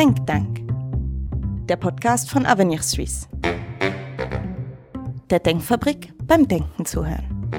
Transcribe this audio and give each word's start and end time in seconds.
Denktank, 0.00 0.66
der 1.68 1.76
Podcast 1.76 2.30
von 2.30 2.46
Avenir 2.46 2.80
Suisse. 2.80 3.28
Der 5.28 5.40
Denkfabrik 5.40 6.14
beim 6.24 6.48
Denken 6.48 6.86
zuhören. 6.86 7.50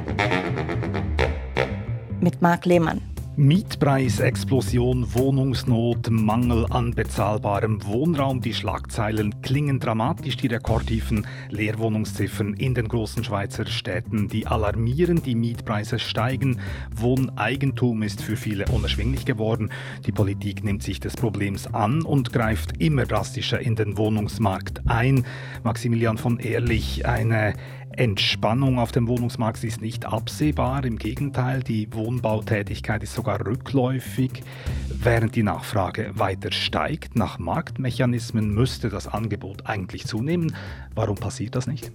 Mit 2.19 2.41
Marc 2.41 2.65
Lehmann. 2.65 3.10
Mietpreisexplosion, 3.37 5.15
Wohnungsnot, 5.15 6.09
Mangel 6.09 6.65
an 6.69 6.91
bezahlbarem 6.91 7.81
Wohnraum. 7.85 8.41
Die 8.41 8.53
Schlagzeilen 8.53 9.41
klingen 9.41 9.79
dramatisch. 9.79 10.35
Die 10.35 10.47
rekordtiefen 10.47 11.25
Leerwohnungsziffern 11.49 12.55
in 12.55 12.73
den 12.73 12.89
großen 12.89 13.23
Schweizer 13.23 13.65
Städten, 13.67 14.27
die 14.27 14.47
alarmieren. 14.47 15.23
Die 15.23 15.35
Mietpreise 15.35 15.97
steigen. 15.97 16.59
Wohneigentum 16.93 18.03
ist 18.03 18.21
für 18.21 18.35
viele 18.35 18.65
unerschwinglich 18.65 19.25
geworden. 19.25 19.69
Die 20.05 20.11
Politik 20.11 20.65
nimmt 20.65 20.83
sich 20.83 20.99
des 20.99 21.15
Problems 21.15 21.73
an 21.73 22.01
und 22.01 22.33
greift 22.33 22.81
immer 22.81 23.05
drastischer 23.05 23.61
in 23.61 23.77
den 23.77 23.97
Wohnungsmarkt 23.97 24.81
ein. 24.87 25.25
Maximilian 25.63 26.17
von 26.17 26.37
Ehrlich, 26.37 27.05
eine 27.05 27.53
Entspannung 27.93 28.79
auf 28.79 28.91
dem 28.91 29.07
Wohnungsmarkt 29.07 29.63
ist 29.63 29.81
nicht 29.81 30.05
absehbar. 30.05 30.85
Im 30.85 30.97
Gegenteil, 30.97 31.61
die 31.61 31.93
Wohnbautätigkeit 31.93 33.03
ist 33.03 33.13
sogar 33.13 33.45
rückläufig. 33.45 34.43
Während 34.87 35.35
die 35.35 35.43
Nachfrage 35.43 36.11
weiter 36.13 36.51
steigt, 36.51 37.15
nach 37.15 37.37
Marktmechanismen 37.37 38.53
müsste 38.53 38.89
das 38.89 39.07
Angebot 39.07 39.65
eigentlich 39.65 40.05
zunehmen. 40.05 40.55
Warum 40.95 41.15
passiert 41.15 41.55
das 41.55 41.67
nicht? 41.67 41.91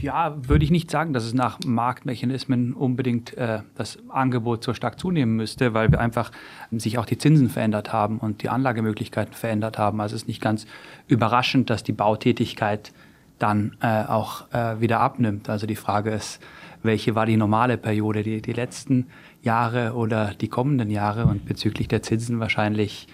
Ja, 0.00 0.36
würde 0.48 0.64
ich 0.64 0.70
nicht 0.70 0.90
sagen, 0.90 1.14
dass 1.14 1.24
es 1.24 1.32
nach 1.32 1.60
Marktmechanismen 1.64 2.74
unbedingt 2.74 3.38
äh, 3.38 3.60
das 3.76 3.98
Angebot 4.10 4.62
so 4.62 4.74
stark 4.74 4.98
zunehmen 5.00 5.36
müsste, 5.36 5.72
weil 5.72 5.90
wir 5.90 6.00
einfach 6.00 6.30
sich 6.72 6.98
auch 6.98 7.06
die 7.06 7.16
Zinsen 7.16 7.48
verändert 7.48 7.92
haben 7.92 8.18
und 8.18 8.42
die 8.42 8.50
Anlagemöglichkeiten 8.50 9.32
verändert 9.32 9.78
haben. 9.78 10.02
Also 10.02 10.16
es 10.16 10.22
ist 10.22 10.28
nicht 10.28 10.42
ganz 10.42 10.66
überraschend, 11.06 11.70
dass 11.70 11.84
die 11.84 11.92
Bautätigkeit 11.92 12.92
dann 13.38 13.76
äh, 13.80 14.04
auch 14.04 14.52
äh, 14.52 14.80
wieder 14.80 15.00
abnimmt. 15.00 15.48
Also 15.48 15.66
die 15.66 15.76
Frage 15.76 16.10
ist, 16.10 16.40
welche 16.82 17.14
war 17.14 17.26
die 17.26 17.36
normale 17.36 17.78
Periode, 17.78 18.22
die, 18.22 18.42
die 18.42 18.52
letzten 18.52 19.06
Jahre 19.42 19.94
oder 19.94 20.34
die 20.34 20.48
kommenden 20.48 20.90
Jahre? 20.90 21.26
Und 21.26 21.46
bezüglich 21.46 21.88
der 21.88 22.02
Zinsen 22.02 22.40
wahrscheinlich 22.40 23.08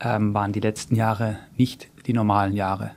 ähm, 0.00 0.32
waren 0.34 0.52
die 0.52 0.60
letzten 0.60 0.94
Jahre 0.94 1.38
nicht 1.56 1.90
die 2.06 2.12
normalen 2.12 2.54
Jahre. 2.54 2.92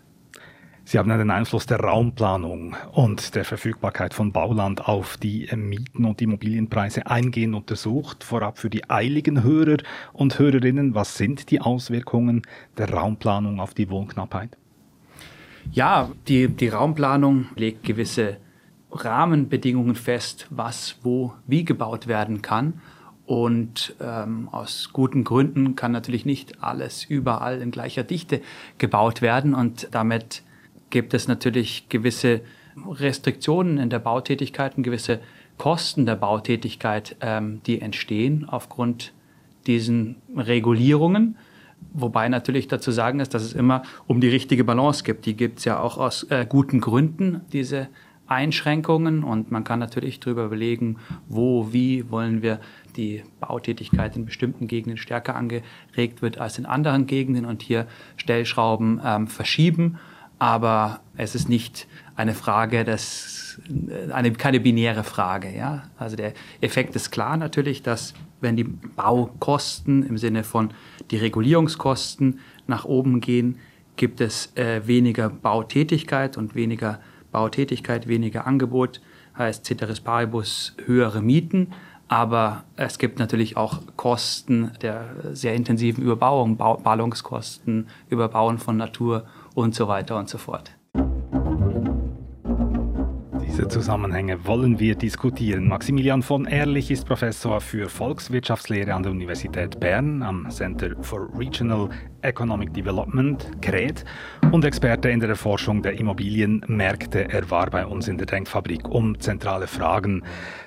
Sie 0.89 0.97
haben 0.97 1.09
den 1.09 1.29
Einfluss 1.29 1.67
der 1.67 1.81
Raumplanung 1.81 2.75
und 2.93 3.35
der 3.35 3.45
Verfügbarkeit 3.45 4.15
von 4.15 4.31
Bauland 4.31 4.87
auf 4.87 5.17
die 5.17 5.47
Mieten 5.55 6.03
und 6.03 6.19
Immobilienpreise 6.19 7.05
eingehend 7.05 7.53
untersucht. 7.53 8.23
Vorab 8.23 8.57
für 8.57 8.71
die 8.71 8.89
eiligen 8.89 9.43
Hörer 9.43 9.77
und 10.13 10.39
Hörerinnen, 10.39 10.95
was 10.95 11.15
sind 11.15 11.51
die 11.51 11.61
Auswirkungen 11.61 12.41
der 12.79 12.91
Raumplanung 12.91 13.59
auf 13.59 13.75
die 13.75 13.91
Wohnknappheit? 13.91 14.57
Ja, 15.71 16.11
die, 16.27 16.47
die 16.47 16.69
Raumplanung 16.69 17.47
legt 17.55 17.83
gewisse 17.83 18.37
Rahmenbedingungen 18.91 19.95
fest, 19.95 20.47
was 20.49 20.97
wo 21.03 21.33
wie 21.47 21.63
gebaut 21.63 22.07
werden 22.07 22.41
kann. 22.41 22.81
Und 23.25 23.95
ähm, 24.01 24.49
aus 24.51 24.89
guten 24.91 25.23
Gründen 25.23 25.75
kann 25.75 25.91
natürlich 25.91 26.25
nicht 26.25 26.63
alles 26.63 27.05
überall 27.05 27.61
in 27.61 27.69
gleicher 27.69 28.03
Dichte 28.03 28.41
gebaut 28.79 29.21
werden. 29.21 29.53
Und 29.53 29.89
damit 29.91 30.41
gibt 30.89 31.13
es 31.13 31.27
natürlich 31.27 31.89
gewisse 31.89 32.41
Restriktionen 32.87 33.77
in 33.77 33.91
der 33.91 33.99
Bautätigkeit 33.99 34.77
und 34.77 34.83
gewisse 34.83 35.19
Kosten 35.59 36.07
der 36.07 36.15
Bautätigkeit, 36.15 37.17
ähm, 37.21 37.61
die 37.67 37.81
entstehen 37.81 38.47
aufgrund 38.49 39.13
diesen 39.67 40.15
Regulierungen. 40.35 41.37
Wobei 41.93 42.29
natürlich 42.29 42.67
dazu 42.67 42.91
sagen 42.91 43.19
ist, 43.19 43.33
dass 43.33 43.43
es 43.43 43.53
immer 43.53 43.83
um 44.07 44.21
die 44.21 44.29
richtige 44.29 44.63
Balance 44.63 45.03
gibt. 45.03 45.25
Die 45.25 45.35
gibt 45.35 45.59
es 45.59 45.65
ja 45.65 45.79
auch 45.79 45.97
aus 45.97 46.23
äh, 46.23 46.45
guten 46.47 46.81
Gründen, 46.81 47.41
diese 47.51 47.87
Einschränkungen. 48.27 49.23
Und 49.23 49.51
man 49.51 49.63
kann 49.63 49.79
natürlich 49.79 50.19
darüber 50.19 50.45
überlegen, 50.45 50.97
wo, 51.27 51.73
wie 51.73 52.09
wollen 52.11 52.41
wir 52.41 52.59
die 52.95 53.23
Bautätigkeit 53.39 54.15
in 54.15 54.25
bestimmten 54.25 54.67
Gegenden 54.67 54.97
stärker 54.97 55.35
angeregt 55.35 56.21
wird 56.21 56.37
als 56.37 56.57
in 56.57 56.65
anderen 56.65 57.07
Gegenden 57.07 57.45
und 57.45 57.61
hier 57.61 57.87
Stellschrauben 58.17 59.01
ähm, 59.03 59.27
verschieben. 59.27 59.97
Aber 60.37 61.01
es 61.17 61.35
ist 61.35 61.49
nicht 61.49 61.87
eine 62.15 62.33
Frage 62.33 62.83
des, 62.83 63.61
äh, 63.67 64.11
eine, 64.11 64.31
keine 64.31 64.59
binäre 64.59 65.03
Frage. 65.03 65.53
Ja? 65.55 65.83
Also 65.97 66.15
der 66.15 66.33
Effekt 66.61 66.95
ist 66.95 67.11
klar 67.11 67.35
natürlich, 67.35 67.81
dass 67.81 68.13
wenn 68.41 68.55
die 68.55 68.63
Baukosten 68.63 70.03
im 70.03 70.17
Sinne 70.17 70.43
von 70.43 70.71
die 71.11 71.17
Regulierungskosten 71.17 72.39
nach 72.67 72.85
oben 72.85 73.19
gehen, 73.21 73.57
gibt 73.95 74.21
es 74.21 74.55
äh, 74.55 74.87
weniger 74.87 75.29
Bautätigkeit 75.29 76.37
und 76.37 76.55
weniger 76.55 76.99
Bautätigkeit, 77.31 78.07
weniger 78.07 78.47
Angebot, 78.47 79.01
heißt 79.37 79.65
Ceteris 79.65 79.99
Paribus 79.99 80.75
höhere 80.85 81.21
Mieten. 81.21 81.73
Aber 82.07 82.63
es 82.75 82.97
gibt 82.97 83.19
natürlich 83.19 83.55
auch 83.55 83.81
Kosten 83.95 84.71
der 84.81 85.13
sehr 85.33 85.53
intensiven 85.53 86.03
Überbauung, 86.03 86.57
Ballungskosten, 86.57 87.87
Überbauen 88.09 88.57
von 88.57 88.77
Natur 88.77 89.27
und 89.53 89.75
so 89.75 89.87
weiter 89.87 90.17
und 90.17 90.27
so 90.27 90.39
fort. 90.39 90.71
Diese 93.59 93.67
Zusammenhänge 93.67 94.45
wollen 94.45 94.79
wir 94.79 94.95
diskutieren. 94.95 95.67
Maximilian 95.67 96.21
von 96.21 96.45
Ehrlich 96.45 96.91
ist 96.91 97.05
Professor 97.05 97.59
für 97.59 97.89
Volkswirtschaftslehre 97.89 98.93
an 98.93 99.03
der 99.03 99.11
Universität 99.11 99.81
Bern 99.81 100.23
am 100.23 100.49
Center 100.49 100.91
for 101.01 101.27
Regional 101.37 101.89
Economic 102.21 102.73
Development, 102.73 103.61
CRED, 103.61 104.05
und 104.53 104.63
Experte 104.63 105.09
in 105.09 105.19
der 105.19 105.27
Erforschung 105.27 105.81
der 105.81 105.99
Immobilienmärkte. 105.99 107.29
Er 107.29 107.51
war 107.51 107.69
bei 107.69 107.85
uns 107.85 108.07
in 108.07 108.17
der 108.17 108.27
Denkfabrik, 108.27 108.87
um 108.87 109.19
zentrale 109.19 109.67
Fragen 109.67 110.23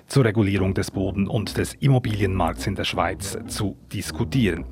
zur 0.07 0.27
Regulierung 0.27 0.75
des 0.75 0.91
Boden- 0.91 1.29
und 1.29 1.57
des 1.57 1.73
Immobilienmarkts 1.73 2.67
in 2.67 2.75
der 2.75 2.85
Schweiz 2.85 3.39
zu 3.47 3.75
diskutieren. 3.91 4.67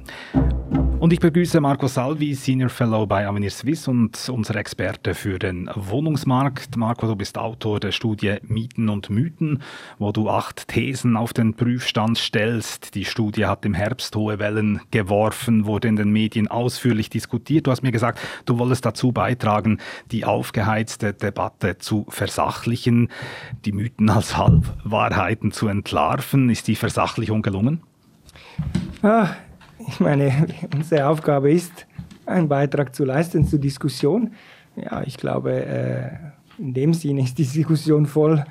Und 1.00 1.14
ich 1.14 1.20
begrüße 1.20 1.62
Marco 1.62 1.86
Salvi, 1.86 2.34
Senior 2.34 2.68
Fellow 2.68 3.06
bei 3.06 3.26
Avenir 3.26 3.50
Suisse 3.50 3.90
und 3.90 4.28
unser 4.28 4.56
Experte 4.56 5.14
für 5.14 5.38
den 5.38 5.70
Wohnungsmarkt. 5.74 6.76
Marco, 6.76 7.06
du 7.06 7.16
bist 7.16 7.38
Autor 7.38 7.80
der 7.80 7.90
Studie 7.90 8.36
Mieten 8.42 8.90
und 8.90 9.08
Mythen, 9.08 9.62
wo 9.98 10.12
du 10.12 10.28
acht 10.28 10.68
Thesen 10.68 11.16
auf 11.16 11.32
den 11.32 11.54
Prüfstand 11.54 12.18
stellst. 12.18 12.94
Die 12.94 13.06
Studie 13.06 13.46
hat 13.46 13.64
im 13.64 13.72
Herbst 13.72 14.14
hohe 14.14 14.38
Wellen 14.38 14.82
geworfen, 14.90 15.64
wurde 15.64 15.88
in 15.88 15.96
den 15.96 16.10
Medien 16.10 16.48
ausführlich 16.48 17.08
diskutiert. 17.08 17.66
Du 17.66 17.70
hast 17.70 17.82
mir 17.82 17.92
gesagt, 17.92 18.20
du 18.44 18.58
wolltest 18.58 18.84
dazu 18.84 19.10
beitragen, 19.10 19.78
die 20.12 20.26
aufgeheizte 20.26 21.14
Debatte 21.14 21.78
zu 21.78 22.04
versachlichen, 22.10 23.08
die 23.64 23.72
Mythen 23.72 24.10
als 24.10 24.36
Halbwahrheiten 24.36 25.50
zu 25.50 25.66
entlarven. 25.66 26.50
Ist 26.50 26.68
die 26.68 26.76
Versachlichung 26.76 27.40
gelungen? 27.40 27.80
Ah, 29.02 29.30
ich 29.88 30.00
meine, 30.00 30.46
unsere 30.74 31.06
Aufgabe 31.06 31.52
ist, 31.52 31.86
einen 32.26 32.48
Beitrag 32.48 32.94
zu 32.94 33.04
leisten 33.04 33.46
zur 33.46 33.58
Diskussion. 33.58 34.32
Ja, 34.76 35.02
ich 35.04 35.16
glaube, 35.16 35.52
äh, 35.52 36.10
in 36.58 36.74
dem 36.74 36.94
Sinne 36.94 37.22
ist 37.22 37.38
die 37.38 37.44
Diskussion 37.44 38.06
voll 38.06 38.44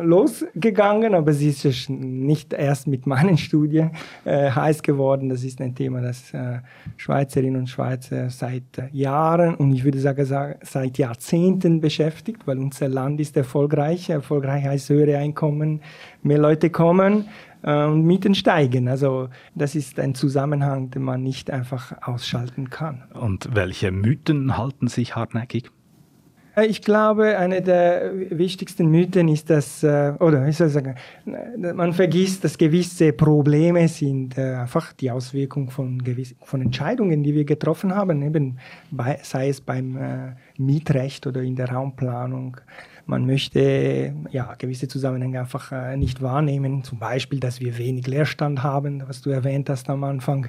losgegangen, 0.00 1.14
aber 1.14 1.32
sie 1.32 1.50
ist 1.50 1.90
nicht 1.90 2.52
erst 2.52 2.86
mit 2.86 3.06
meinen 3.06 3.36
Studien 3.36 3.90
äh, 4.24 4.50
heiß 4.50 4.82
geworden. 4.82 5.28
Das 5.28 5.44
ist 5.44 5.60
ein 5.60 5.74
Thema, 5.74 6.00
das 6.00 6.32
äh, 6.32 6.60
Schweizerinnen 6.96 7.60
und 7.60 7.66
Schweizer 7.68 8.30
seit 8.30 8.90
Jahren 8.92 9.54
und 9.54 9.72
ich 9.74 9.84
würde 9.84 9.98
sagen 9.98 10.24
seit 10.62 10.98
Jahrzehnten 10.98 11.80
beschäftigt, 11.80 12.46
weil 12.46 12.58
unser 12.58 12.88
Land 12.88 13.20
ist 13.20 13.36
erfolgreich. 13.36 14.08
Erfolgreich 14.10 14.64
heißt 14.64 14.88
höhere 14.88 15.18
Einkommen, 15.18 15.80
mehr 16.22 16.38
Leute 16.38 16.70
kommen 16.70 17.28
und 17.62 18.04
Mieten 18.04 18.34
steigen. 18.34 18.88
Also 18.88 19.28
das 19.54 19.74
ist 19.74 20.00
ein 20.00 20.14
Zusammenhang, 20.14 20.90
den 20.90 21.02
man 21.02 21.22
nicht 21.22 21.50
einfach 21.50 21.94
ausschalten 22.02 22.70
kann. 22.70 23.04
Und 23.14 23.54
welche 23.54 23.92
Mythen 23.92 24.56
halten 24.58 24.88
sich 24.88 25.14
hartnäckig? 25.14 25.70
Äh, 26.56 26.66
ich 26.66 26.82
glaube, 26.82 27.38
eine 27.38 27.62
der 27.62 28.12
wichtigsten 28.30 28.88
Mythen 28.88 29.28
ist, 29.28 29.50
dass, 29.50 29.82
äh, 29.82 30.12
oder 30.18 30.46
wie 30.46 30.52
soll 30.52 30.68
ich 30.68 30.72
sagen, 30.72 30.96
man 31.74 31.92
vergisst, 31.92 32.44
dass 32.44 32.58
gewisse 32.58 33.12
Probleme 33.12 33.88
sind 33.88 34.38
einfach 34.38 34.92
die 34.92 35.10
Auswirkung 35.10 35.70
von, 35.70 36.02
von 36.42 36.62
Entscheidungen, 36.62 37.22
die 37.22 37.34
wir 37.34 37.44
getroffen 37.44 37.94
haben, 37.94 38.22
eben 38.22 38.58
bei, 38.90 39.18
sei 39.22 39.48
es 39.48 39.60
beim 39.60 40.34
Mietrecht 40.58 41.26
oder 41.26 41.42
in 41.42 41.56
der 41.56 41.70
Raumplanung 41.70 42.56
man 43.06 43.26
möchte 43.26 44.14
ja, 44.30 44.54
gewisse 44.56 44.88
Zusammenhänge 44.88 45.40
einfach 45.40 45.72
äh, 45.72 45.96
nicht 45.96 46.22
wahrnehmen. 46.22 46.84
Zum 46.84 46.98
Beispiel, 46.98 47.40
dass 47.40 47.60
wir 47.60 47.78
wenig 47.78 48.06
Leerstand 48.06 48.62
haben, 48.62 49.02
was 49.06 49.22
du 49.22 49.30
erwähnt 49.30 49.68
hast 49.68 49.90
am 49.90 50.04
Anfang 50.04 50.48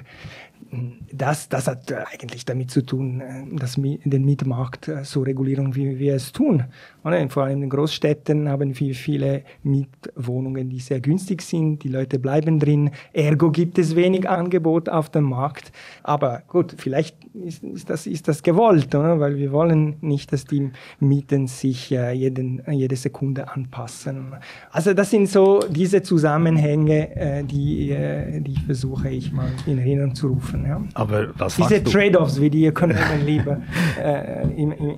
das, 1.12 1.48
das 1.48 1.68
hat 1.68 1.92
eigentlich 1.92 2.44
damit 2.44 2.70
zu 2.70 2.84
tun, 2.84 3.20
äh, 3.20 3.56
dass 3.56 3.74
den 3.74 4.24
Mietmarkt 4.24 4.88
äh, 4.88 5.04
so 5.04 5.22
regulieren, 5.22 5.74
wie 5.74 5.98
wir 5.98 6.14
es 6.14 6.32
tun. 6.32 6.64
Vor 7.28 7.44
allem 7.44 7.62
in 7.62 7.68
Großstädten 7.68 8.48
haben 8.48 8.78
wir 8.78 8.94
viele 8.94 9.42
Mietwohnungen, 9.62 10.70
die 10.70 10.80
sehr 10.80 11.00
günstig 11.00 11.42
sind. 11.42 11.84
Die 11.84 11.88
Leute 11.88 12.18
bleiben 12.18 12.58
drin. 12.58 12.90
Ergo 13.12 13.50
gibt 13.50 13.78
es 13.78 13.94
wenig 13.94 14.28
Angebot 14.28 14.88
auf 14.88 15.10
dem 15.10 15.24
Markt. 15.24 15.70
Aber 16.02 16.42
gut, 16.48 16.74
vielleicht 16.78 17.16
ist, 17.34 17.62
ist 17.62 17.90
das, 17.90 18.06
ist 18.06 18.26
das 18.26 18.42
gewollt, 18.42 18.94
oder? 18.94 19.20
weil 19.20 19.36
wir 19.36 19.52
wollen 19.52 19.96
nicht, 20.00 20.32
dass 20.32 20.46
die 20.46 20.70
Mieten 20.98 21.46
sich 21.46 21.92
äh, 21.92 22.12
jeden, 22.12 22.62
jede 22.70 22.96
Sekunde 22.96 23.48
anpassen. 23.48 24.32
Also 24.70 24.94
das 24.94 25.10
sind 25.10 25.28
so 25.28 25.60
diese 25.68 26.02
Zusammenhänge, 26.02 27.44
die, 27.44 27.94
die 28.40 28.56
versuche 28.64 29.10
ich 29.10 29.32
mal 29.32 29.50
in 29.66 29.78
Erinnerung 29.78 30.14
zu 30.14 30.28
rufen. 30.28 30.53
Ja. 30.66 30.82
Aber 30.94 31.28
was 31.38 31.56
Diese 31.56 31.82
Trade-offs, 31.82 32.40
wie 32.40 32.50
die 32.50 32.66
Ökonomen 32.66 33.00
lieber 33.26 33.60
äh, 34.00 34.46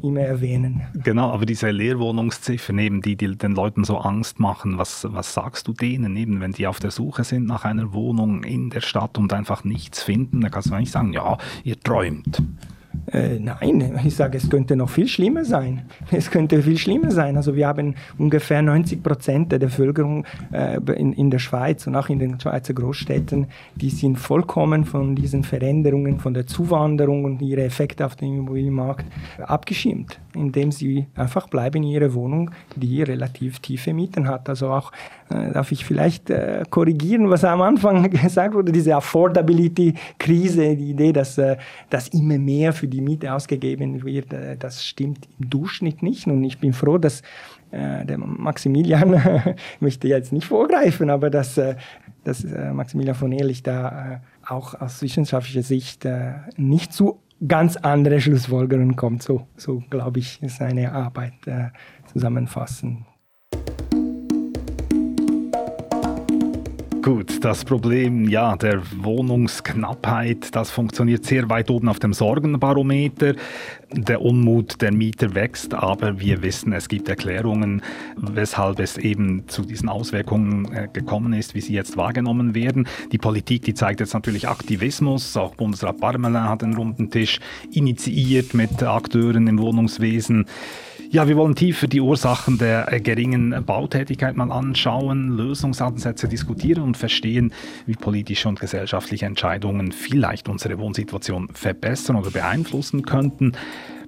immer 0.03 0.21
erwähnen. 0.21 0.83
Genau, 1.03 1.31
aber 1.31 1.47
diese 1.47 1.71
Leerwohnungsziffern, 1.71 2.79
eben, 2.79 3.03
die, 3.03 3.17
die 3.17 3.37
den 3.37 3.55
Leuten 3.55 3.85
so 3.85 3.99
Angst 3.99 4.41
machen, 4.41 4.79
was, 4.79 5.07
was 5.11 5.33
sagst 5.33 5.69
du 5.69 5.73
denen, 5.73 6.17
eben, 6.17 6.41
wenn 6.41 6.53
die 6.53 6.67
auf 6.67 6.81
der 6.81 6.91
Suche 6.91 7.25
sind 7.25 7.47
nach 7.47 7.65
einer 7.65 7.93
Wohnung 7.93 8.45
in 8.45 8.71
der 8.71 8.81
Stadt 8.81 9.19
und 9.19 9.33
einfach 9.33 9.65
nichts 9.65 10.03
finden, 10.03 10.41
dann 10.41 10.51
kannst 10.51 10.71
du 10.71 10.75
eigentlich 10.75 10.91
sagen, 10.91 11.13
ja, 11.13 11.39
ihr 11.65 11.79
träumt. 11.81 12.43
Äh, 13.13 13.39
nein, 13.39 13.99
ich 14.05 14.17
sage, 14.17 14.39
es 14.39 14.51
könnte 14.51 14.77
noch 14.77 14.91
viel 14.91 15.09
schlimmer 15.09 15.45
sein. 15.45 15.83
Es 16.11 16.31
könnte 16.31 16.63
viel 16.63 16.79
schlimmer 16.79 17.11
sein. 17.11 17.37
Also 17.37 17.55
wir 17.55 17.67
haben 17.67 17.95
ungefähr 18.17 18.63
90 18.63 19.03
Prozent 19.03 19.53
der 19.53 19.59
Bevölkerung 19.59 20.25
äh, 20.53 20.79
in, 20.93 21.13
in 21.13 21.31
der 21.31 21.39
Schweiz 21.39 21.87
und 21.87 21.95
auch 21.95 22.09
in 22.09 22.19
den 22.19 22.41
Schweizer 22.41 22.75
Großstädten, 22.75 23.47
die 23.75 23.91
sind 23.91 24.19
vollkommen 24.19 24.85
von 24.85 25.15
diesen 25.15 25.45
Veränderungen, 25.45 26.19
von 26.21 26.35
der 26.35 26.47
Zuwanderung 26.47 27.25
und 27.25 27.43
ihre 27.43 27.65
Effekte 27.65 28.07
auf 28.07 28.17
den 28.17 28.35
Immobilienmarkt 28.35 29.07
abgeschirmt, 29.39 30.19
indem 30.35 30.73
sie 30.73 31.07
einfach 31.15 31.49
bleiben 31.49 31.83
in 31.83 31.91
ihrer 31.91 32.15
Wohnung, 32.15 32.51
die 32.77 33.03
relativ 33.03 33.59
tiefe 33.61 33.93
Mieten 33.93 34.29
hat. 34.29 34.49
Also 34.49 34.69
auch 34.69 34.93
äh, 35.29 35.53
darf 35.53 35.73
ich 35.73 35.85
vielleicht 35.85 36.31
äh, 36.31 36.63
korrigieren, 36.71 37.29
was 37.31 37.45
am 37.45 37.61
Anfang 37.61 38.09
gesagt 38.11 38.55
wurde, 38.55 38.71
diese 38.71 38.95
Affordability-Krise, 38.95 40.77
die 40.77 40.91
Idee, 40.91 41.13
dass, 41.13 41.37
äh, 41.39 41.57
dass 41.91 42.09
immer 42.09 42.39
mehr 42.39 42.73
für 42.73 42.87
die 42.87 43.01
Miete 43.01 43.33
ausgegeben 43.33 44.05
wird, 44.05 44.33
äh, 44.33 44.57
das 44.57 44.85
stimmt 44.85 45.29
im 45.39 45.51
Durchschnitt 45.51 46.03
nicht. 46.03 46.27
Und 46.27 46.45
ich 46.45 46.59
bin 46.59 46.73
froh, 46.73 46.99
dass 46.99 47.23
äh, 47.73 48.05
der 48.05 48.19
Maximilian, 48.19 49.21
möchte 49.81 50.07
jetzt 50.07 50.33
nicht 50.33 50.47
vorgreifen, 50.47 51.11
aber 51.11 51.29
dass, 51.29 51.61
dass 52.23 52.45
Maximilian 52.45 53.17
von 53.17 53.33
Ehrlich 53.33 53.63
da 53.63 54.21
auch 54.47 54.81
aus 54.81 55.03
wissenschaftlicher 55.03 55.63
Sicht 55.63 56.07
nicht 56.57 56.93
zu 56.93 57.21
ganz 57.47 57.77
andere 57.77 58.21
Schlussfolgerungen 58.21 58.95
kommt. 58.95 59.23
So, 59.23 59.47
so 59.57 59.83
glaube 59.91 60.21
ich, 60.21 60.41
seine 60.47 60.93
Arbeit 60.93 61.35
zusammenfassen. 62.13 63.05
Gut, 67.07 67.45
das 67.45 67.65
Problem 67.65 68.29
ja, 68.29 68.57
der 68.57 68.83
Wohnungsknappheit, 68.97 70.57
das 70.57 70.73
funktioniert 70.73 71.25
sehr 71.25 71.49
weit 71.49 71.71
oben 71.71 71.89
auf 71.89 72.01
dem 72.01 72.13
Sorgenbarometer. 72.13 73.37
Der 73.93 74.21
Unmut 74.21 74.83
der 74.83 74.93
Mieter 74.93 75.37
wächst, 75.37 75.73
aber 75.73 76.19
wir 76.19 76.43
wissen, 76.43 76.73
es 76.73 76.89
gibt 76.89 77.09
Erklärungen, 77.09 77.83
weshalb 78.17 78.81
es 78.81 78.99
eben 78.99 79.47
zu 79.47 79.63
diesen 79.63 79.89
Auswirkungen 79.89 80.73
äh, 80.75 80.89
gekommen 80.93 81.33
ist, 81.33 81.55
wie 81.55 81.61
sie 81.61 81.73
jetzt 81.73 81.97
wahrgenommen 81.97 82.57
werden. 82.57 82.89
Die 83.13 83.19
Politik, 83.19 83.63
die 83.63 83.75
zeigt 83.75 84.01
jetzt 84.01 84.13
natürlich 84.13 84.49
Aktivismus. 84.49 85.37
Auch 85.37 85.55
Bundesrat 85.55 86.01
Barmelin 86.01 86.49
hat 86.49 86.65
einen 86.65 86.75
runden 86.75 87.13
Tisch 87.13 87.39
initiiert 87.71 88.55
mit 88.55 88.83
Akteuren 88.83 89.47
im 89.47 89.61
Wohnungswesen. 89.61 90.47
Ja, 91.09 91.29
wir 91.29 91.37
wollen 91.37 91.55
tiefer 91.55 91.87
die 91.87 92.01
Ursachen 92.01 92.59
der 92.59 92.93
äh, 92.93 93.01
geringen 93.01 93.65
Bautätigkeit 93.65 94.37
mal 94.37 94.51
anschauen, 94.51 95.37
Lösungsansätze 95.37 96.27
diskutieren 96.27 96.83
und 96.83 96.97
verstehen, 96.97 97.53
wie 97.87 97.95
politische 97.95 98.49
und 98.49 98.59
gesellschaftliche 98.59 99.27
Entscheidungen 99.27 99.93
vielleicht 99.93 100.49
unsere 100.49 100.79
Wohnsituation 100.79 101.49
verbessern 101.53 102.17
oder 102.17 102.31
beeinflussen 102.31 103.03
könnten. 103.03 103.53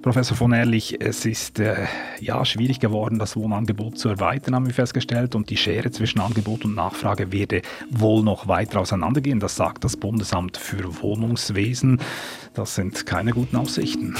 Professor 0.01 0.37
von 0.37 0.53
Ehrlich, 0.53 1.01
es 1.01 1.25
ist 1.25 1.59
äh, 1.59 1.85
ja 2.21 2.45
schwierig 2.45 2.79
geworden, 2.79 3.19
das 3.19 3.35
Wohnangebot 3.35 3.97
zu 3.97 4.07
erweitern, 4.07 4.55
haben 4.55 4.65
wir 4.65 4.73
festgestellt, 4.73 5.35
und 5.35 5.49
die 5.49 5.57
Schere 5.57 5.91
zwischen 5.91 6.21
Angebot 6.21 6.63
und 6.63 6.73
Nachfrage 6.73 7.33
werde 7.33 7.61
wohl 7.89 8.23
noch 8.23 8.47
weiter 8.47 8.79
auseinandergehen. 8.79 9.41
Das 9.41 9.57
sagt 9.57 9.83
das 9.83 9.97
Bundesamt 9.97 10.55
für 10.55 11.01
Wohnungswesen. 11.01 11.99
Das 12.53 12.75
sind 12.75 13.05
keine 13.05 13.31
guten 13.31 13.57
Aussichten. 13.57 14.15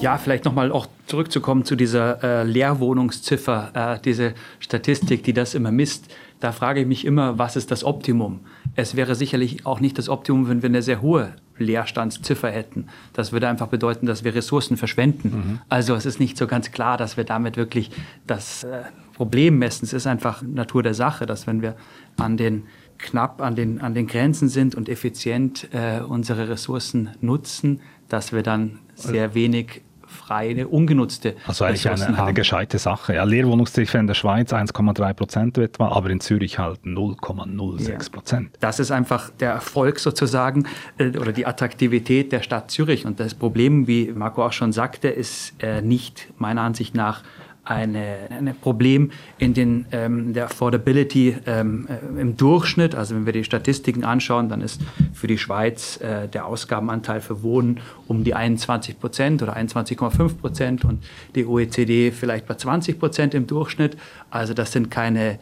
Ja, 0.00 0.16
vielleicht 0.16 0.46
nochmal 0.46 0.72
auch 0.72 0.86
zurückzukommen 1.06 1.66
zu 1.66 1.76
dieser 1.76 2.24
äh, 2.24 2.44
Leerwohnungsziffer, 2.44 3.96
äh, 3.98 4.02
diese 4.02 4.32
Statistik, 4.60 5.24
die 5.24 5.34
das 5.34 5.54
immer 5.54 5.72
misst. 5.72 6.06
Da 6.40 6.52
frage 6.52 6.80
ich 6.80 6.86
mich 6.86 7.04
immer, 7.04 7.38
was 7.38 7.54
ist 7.54 7.70
das 7.70 7.84
Optimum? 7.84 8.40
Es 8.76 8.96
wäre 8.96 9.14
sicherlich 9.14 9.66
auch 9.66 9.80
nicht 9.80 9.98
das 9.98 10.08
Optimum, 10.08 10.48
wenn 10.48 10.62
wir 10.62 10.70
eine 10.70 10.80
sehr 10.80 11.02
hohe 11.02 11.34
Leerstandsziffer 11.60 12.50
hätten. 12.50 12.88
Das 13.12 13.32
würde 13.32 13.48
einfach 13.48 13.68
bedeuten, 13.68 14.06
dass 14.06 14.24
wir 14.24 14.34
Ressourcen 14.34 14.76
verschwenden. 14.76 15.28
Mhm. 15.28 15.60
Also 15.68 15.94
es 15.94 16.06
ist 16.06 16.20
nicht 16.20 16.36
so 16.36 16.46
ganz 16.46 16.72
klar, 16.72 16.96
dass 16.96 17.16
wir 17.16 17.24
damit 17.24 17.56
wirklich 17.56 17.90
das 18.26 18.64
äh, 18.64 18.82
Problem 19.14 19.58
messen. 19.58 19.84
Es 19.84 19.92
ist 19.92 20.06
einfach 20.06 20.42
Natur 20.42 20.82
der 20.82 20.94
Sache, 20.94 21.26
dass 21.26 21.46
wenn 21.46 21.62
wir 21.62 21.76
an 22.16 22.36
den 22.36 22.64
knapp 22.98 23.40
an 23.40 23.54
den, 23.54 23.80
an 23.80 23.94
den 23.94 24.06
Grenzen 24.06 24.48
sind 24.48 24.74
und 24.74 24.88
effizient 24.88 25.68
äh, 25.72 26.00
unsere 26.00 26.48
Ressourcen 26.48 27.10
nutzen, 27.20 27.80
dass 28.08 28.32
wir 28.32 28.42
dann 28.42 28.78
sehr 28.94 29.34
wenig 29.34 29.82
freie, 30.10 30.68
ungenutzte 30.68 31.36
Also 31.46 31.64
eigentlich 31.64 31.88
eine, 31.88 32.18
eine, 32.22 32.34
gescheite 32.34 32.78
Sache. 32.78 33.14
Ja, 33.14 33.24
Leerwohnungsziffer 33.24 33.98
in 33.98 34.06
der 34.06 34.14
Schweiz 34.14 34.52
1,3 34.52 35.14
Prozent 35.14 35.58
etwa, 35.58 35.88
aber 35.88 36.10
in 36.10 36.20
Zürich 36.20 36.58
halt 36.58 36.80
0,06 36.84 38.10
Prozent. 38.12 38.50
Ja. 38.52 38.58
Das 38.60 38.80
ist 38.80 38.90
einfach 38.90 39.30
der 39.30 39.52
Erfolg 39.52 39.98
sozusagen 39.98 40.66
äh, 40.98 41.16
oder 41.16 41.32
die 41.32 41.46
Attraktivität 41.46 42.32
der 42.32 42.42
Stadt 42.42 42.70
Zürich. 42.70 43.06
Und 43.06 43.20
das 43.20 43.34
Problem, 43.34 43.86
wie 43.86 44.12
Marco 44.12 44.44
auch 44.44 44.52
schon 44.52 44.72
sagte, 44.72 45.08
ist 45.08 45.54
äh, 45.62 45.80
nicht 45.80 46.28
meiner 46.38 46.62
Ansicht 46.62 46.94
nach 46.94 47.22
eine, 47.70 48.16
ein 48.30 48.54
Problem 48.60 49.12
in 49.38 49.54
den, 49.54 49.86
ähm, 49.92 50.32
der 50.32 50.46
Affordability 50.46 51.36
ähm, 51.46 51.86
äh, 51.88 52.20
im 52.20 52.36
Durchschnitt. 52.36 52.96
Also 52.96 53.14
wenn 53.14 53.26
wir 53.26 53.32
die 53.32 53.44
Statistiken 53.44 54.04
anschauen, 54.04 54.48
dann 54.48 54.60
ist 54.60 54.80
für 55.12 55.28
die 55.28 55.38
Schweiz 55.38 56.00
äh, 56.00 56.26
der 56.28 56.46
Ausgabenanteil 56.46 57.20
für 57.20 57.42
Wohnen 57.44 57.78
um 58.08 58.24
die 58.24 58.34
21 58.34 58.98
Prozent 58.98 59.42
oder 59.42 59.56
21,5 59.56 60.38
Prozent 60.38 60.84
und 60.84 61.04
die 61.36 61.46
OECD 61.46 62.10
vielleicht 62.10 62.46
bei 62.46 62.54
20 62.54 62.98
Prozent 62.98 63.34
im 63.34 63.46
Durchschnitt. 63.46 63.96
Also 64.30 64.52
das 64.52 64.72
sind 64.72 64.90
keine 64.90 65.38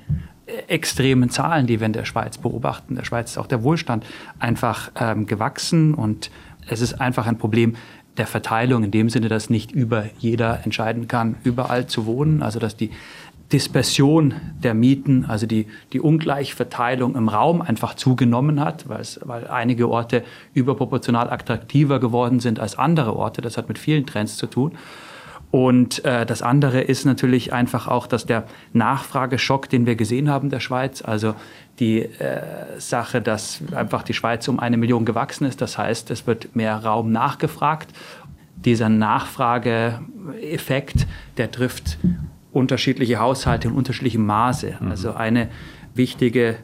äh, 0.47 0.59
extremen 0.69 1.31
Zahlen, 1.31 1.67
die 1.67 1.81
wir 1.81 1.87
in 1.87 1.95
der 1.95 2.05
Schweiz 2.05 2.37
beobachten. 2.37 2.91
In 2.91 2.97
der 2.97 3.05
Schweiz 3.05 3.31
ist 3.31 3.39
auch 3.39 3.47
der 3.47 3.63
Wohlstand 3.63 4.05
einfach 4.39 4.91
ähm, 5.01 5.27
gewachsen 5.27 5.95
und 5.95 6.31
es 6.69 6.83
ist 6.83 7.01
einfach 7.01 7.27
ein 7.27 7.39
Problem, 7.39 7.77
der 8.19 8.27
Verteilung 8.27 8.85
in 8.85 8.91
dem 8.91 9.09
Sinne, 9.09 9.29
dass 9.29 9.49
nicht 9.49 9.73
über 9.73 10.07
jeder 10.19 10.61
entscheiden 10.65 11.09
kann, 11.09 11.37
überall 11.45 11.87
zu 11.87 12.07
wohnen, 12.07 12.43
also 12.43 12.59
dass 12.59 12.77
die 12.77 12.91
Dispersion 13.53 14.35
der 14.63 14.75
Mieten, 14.75 15.25
also 15.25 15.47
die, 15.47 15.67
die 15.95 16.01
Ungleichverteilung 16.01 17.17
im 17.17 17.29
Raum 17.29 17.63
einfach 17.63 17.95
zugenommen 17.95 18.61
hat, 18.61 18.89
weil, 18.89 19.03
weil 19.25 19.47
einige 19.49 19.89
Orte 19.89 20.23
überproportional 20.53 21.31
attraktiver 21.31 21.99
geworden 21.99 22.41
sind 22.41 22.61
als 22.61 22.77
andere 22.77 23.17
Orte. 23.17 23.41
Das 23.41 23.57
hat 23.57 23.69
mit 23.69 23.79
vielen 23.79 24.05
Trends 24.05 24.37
zu 24.37 24.47
tun. 24.47 24.73
Und 25.51 26.05
äh, 26.05 26.27
das 26.27 26.43
andere 26.43 26.83
ist 26.83 27.07
natürlich 27.07 27.55
einfach 27.55 27.89
auch, 27.89 28.07
dass 28.07 28.27
der 28.27 28.45
Nachfrageschock, 28.75 29.69
den 29.69 29.87
wir 29.87 29.97
gesehen 29.97 30.29
haben 30.29 30.51
der 30.51 30.61
Schweiz, 30.61 31.03
also 31.03 31.35
die 31.79 32.03
äh, 32.03 32.79
Sache, 32.79 33.23
dass 33.23 33.63
einfach 33.75 34.03
die 34.03 34.13
Schweiz 34.13 34.47
um 34.49 34.61
eine 34.61 34.77
Million 34.77 35.07
gewachsen 35.07 35.47
ist, 35.47 35.63
das 35.63 35.79
heißt, 35.79 36.11
es 36.11 36.27
wird 36.27 36.55
mehr 36.55 36.77
Raum 36.77 37.13
nachgefragt. 37.13 37.89
Dieser 38.57 38.89
Nachfrageeffekt, 38.89 41.07
der 41.39 41.51
trifft 41.51 41.99
unterschiedliche 42.53 43.19
Haushalte 43.19 43.69
in 43.69 43.75
unterschiedlichem 43.75 44.27
Maße. 44.27 44.75
Mhm. 44.81 44.91
Also 44.91 45.15
eine 45.15 45.49
wichtige 45.95 46.57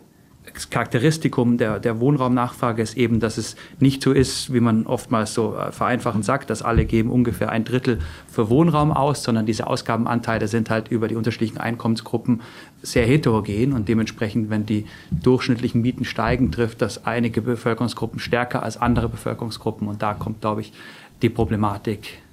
Charakteristikum 0.54 1.58
der, 1.58 1.80
der 1.80 2.00
Wohnraumnachfrage 2.00 2.82
ist 2.82 2.96
eben, 2.96 3.20
dass 3.20 3.38
es 3.38 3.56
nicht 3.80 4.02
so 4.02 4.12
ist, 4.12 4.52
wie 4.52 4.60
man 4.60 4.86
oftmals 4.86 5.34
so 5.34 5.56
äh, 5.56 5.72
vereinfachend 5.72 6.24
sagt, 6.24 6.50
dass 6.50 6.62
alle 6.62 6.84
geben 6.84 7.10
ungefähr 7.10 7.50
ein 7.50 7.64
Drittel 7.64 7.98
für 8.30 8.48
Wohnraum 8.50 8.92
aus, 8.92 9.22
sondern 9.22 9.46
diese 9.46 9.66
Ausgabenanteile 9.66 10.48
sind 10.48 10.70
halt 10.70 10.88
über 10.88 11.08
die 11.08 11.16
unterschiedlichen 11.16 11.58
Einkommensgruppen 11.58 12.42
sehr 12.82 13.06
heterogen 13.06 13.72
und 13.72 13.88
dementsprechend, 13.88 14.50
wenn 14.50 14.66
die 14.66 14.86
durchschnittlichen 15.10 15.82
Mieten 15.82 16.04
steigen, 16.04 16.52
trifft 16.52 16.82
das 16.82 17.04
einige 17.04 17.42
Bevölkerungsgruppen 17.42 18.20
stärker 18.20 18.62
als 18.62 18.76
andere 18.76 19.08
Bevölkerungsgruppen 19.08 19.88
und 19.88 20.02
da 20.02 20.14
kommt, 20.14 20.40
glaube 20.40 20.60
ich, 20.60 20.72
die 21.22 21.30
Problematik. 21.30 22.23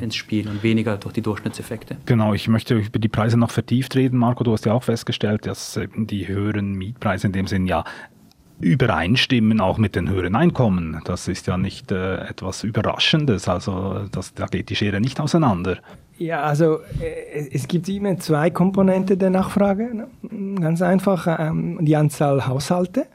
Ins 0.00 0.16
Spiel 0.16 0.48
und 0.48 0.62
weniger 0.62 0.96
durch 0.96 1.14
die 1.14 1.22
Durchschnittseffekte. 1.22 1.96
Genau, 2.06 2.34
ich 2.34 2.48
möchte 2.48 2.74
über 2.74 2.98
die 2.98 3.08
Preise 3.08 3.36
noch 3.36 3.50
vertieft 3.50 3.94
reden. 3.96 4.18
Marco, 4.18 4.44
du 4.44 4.52
hast 4.52 4.66
ja 4.66 4.72
auch 4.72 4.82
festgestellt, 4.82 5.46
dass 5.46 5.78
die 5.96 6.28
höheren 6.28 6.72
Mietpreise 6.72 7.28
in 7.28 7.32
dem 7.32 7.46
Sinn 7.46 7.66
ja 7.66 7.84
übereinstimmen 8.60 9.60
auch 9.60 9.78
mit 9.78 9.94
den 9.94 10.08
höheren 10.08 10.34
Einkommen. 10.34 11.00
Das 11.04 11.28
ist 11.28 11.46
ja 11.46 11.56
nicht 11.56 11.92
äh, 11.92 12.16
etwas 12.16 12.64
Überraschendes, 12.64 13.48
also 13.48 14.06
das, 14.10 14.34
da 14.34 14.46
geht 14.46 14.68
die 14.70 14.76
Schere 14.76 15.00
nicht 15.00 15.20
auseinander. 15.20 15.78
Ja, 16.18 16.42
also 16.42 16.80
äh, 17.00 17.48
es 17.52 17.68
gibt 17.68 17.88
immer 17.88 18.18
zwei 18.18 18.50
Komponenten 18.50 19.18
der 19.18 19.30
Nachfrage. 19.30 19.94
Ne? 19.94 20.60
Ganz 20.60 20.82
einfach 20.82 21.38
ähm, 21.38 21.78
die 21.82 21.94
Anzahl 21.94 22.46
Haushalte. 22.46 23.06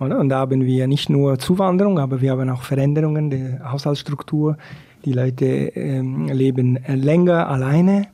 Oder? 0.00 0.18
Und 0.18 0.30
da 0.30 0.40
haben 0.40 0.64
wir 0.64 0.88
nicht 0.88 1.08
nur 1.10 1.38
Zuwanderung, 1.38 1.98
aber 1.98 2.20
wir 2.20 2.32
haben 2.32 2.48
auch 2.50 2.62
Veränderungen 2.62 3.30
der 3.30 3.70
Haushaltsstruktur. 3.70 4.56
Die 5.04 5.12
Leute 5.12 5.46
ähm, 5.46 6.28
leben 6.28 6.78
länger 6.86 7.48
alleine 7.48 8.08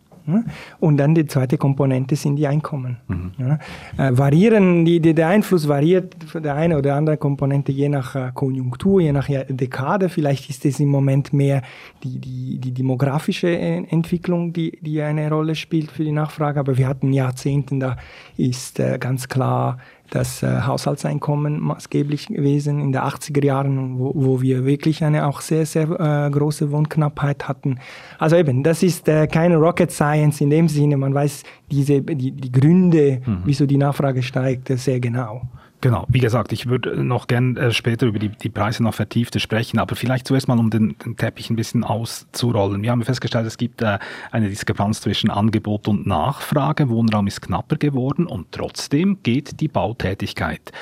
und 0.80 0.96
dann 0.96 1.14
die 1.14 1.26
zweite 1.26 1.56
Komponente 1.56 2.16
sind 2.16 2.36
die 2.36 2.46
Einkommen. 2.46 2.96
Mhm. 3.06 3.32
Ja. 3.38 3.58
Äh, 3.96 4.18
variieren, 4.18 4.84
die, 4.84 5.00
die, 5.00 5.14
der 5.14 5.28
Einfluss 5.28 5.68
variiert 5.68 6.16
für 6.26 6.40
die 6.40 6.48
eine 6.48 6.78
oder 6.78 6.96
andere 6.96 7.16
Komponente 7.16 7.70
je 7.70 7.88
nach 7.88 8.16
äh, 8.16 8.30
Konjunktur, 8.34 9.00
je 9.00 9.12
nach 9.12 9.28
Dekade. 9.28 10.08
Vielleicht 10.08 10.50
ist 10.50 10.64
es 10.64 10.80
im 10.80 10.88
Moment 10.88 11.32
mehr 11.32 11.62
die, 12.02 12.18
die, 12.18 12.58
die 12.58 12.72
demografische 12.72 13.48
äh, 13.48 13.84
Entwicklung, 13.88 14.52
die, 14.52 14.78
die 14.80 15.00
eine 15.00 15.30
Rolle 15.30 15.54
spielt 15.54 15.92
für 15.92 16.02
die 16.02 16.12
Nachfrage. 16.12 16.58
Aber 16.58 16.76
wir 16.76 16.88
hatten 16.88 17.12
Jahrzehnten, 17.12 17.78
da 17.78 17.96
ist 18.36 18.80
äh, 18.80 18.98
ganz 18.98 19.28
klar 19.28 19.78
das 20.10 20.42
äh, 20.42 20.62
Haushaltseinkommen 20.62 21.60
maßgeblich 21.60 22.28
gewesen 22.28 22.80
in 22.80 22.92
den 22.92 23.02
80er 23.02 23.44
Jahren, 23.44 23.98
wo, 23.98 24.12
wo 24.14 24.42
wir 24.42 24.64
wirklich 24.64 25.04
eine 25.04 25.26
auch 25.26 25.40
sehr, 25.40 25.66
sehr 25.66 25.88
äh, 25.88 26.30
große 26.30 26.70
Wohnknappheit 26.70 27.48
hatten. 27.48 27.78
Also 28.18 28.36
eben, 28.36 28.62
das 28.62 28.82
ist 28.82 29.08
äh, 29.08 29.26
keine 29.26 29.56
Rocket 29.56 29.90
Science 29.90 30.40
in 30.40 30.50
dem 30.50 30.68
Sinne, 30.68 30.96
man 30.96 31.14
weiß 31.14 31.42
diese, 31.70 32.02
die, 32.02 32.32
die 32.32 32.52
Gründe, 32.52 33.20
mhm. 33.24 33.42
wieso 33.44 33.66
die 33.66 33.76
Nachfrage 33.76 34.22
steigt, 34.22 34.68
sehr 34.68 35.00
genau. 35.00 35.42
Genau, 35.86 36.04
wie 36.08 36.18
gesagt, 36.18 36.50
ich 36.50 36.66
würde 36.66 37.00
noch 37.04 37.28
gern 37.28 37.56
äh, 37.56 37.70
später 37.70 38.06
über 38.06 38.18
die, 38.18 38.30
die 38.30 38.48
Preise 38.48 38.82
noch 38.82 38.94
vertiefter 38.94 39.38
sprechen, 39.38 39.78
aber 39.78 39.94
vielleicht 39.94 40.26
zuerst 40.26 40.48
mal, 40.48 40.58
um 40.58 40.68
den, 40.68 40.96
den 40.98 41.16
Teppich 41.16 41.48
ein 41.48 41.54
bisschen 41.54 41.84
auszurollen. 41.84 42.82
Wir 42.82 42.90
haben 42.90 43.04
festgestellt, 43.04 43.46
es 43.46 43.56
gibt 43.56 43.82
äh, 43.82 44.00
eine 44.32 44.48
Diskrepanz 44.48 45.00
zwischen 45.00 45.30
Angebot 45.30 45.86
und 45.86 46.04
Nachfrage. 46.04 46.88
Wohnraum 46.88 47.28
ist 47.28 47.40
knapper 47.40 47.76
geworden 47.76 48.26
und 48.26 48.50
trotzdem 48.50 49.22
geht 49.22 49.60
die 49.60 49.68
Bautätigkeit 49.68 50.72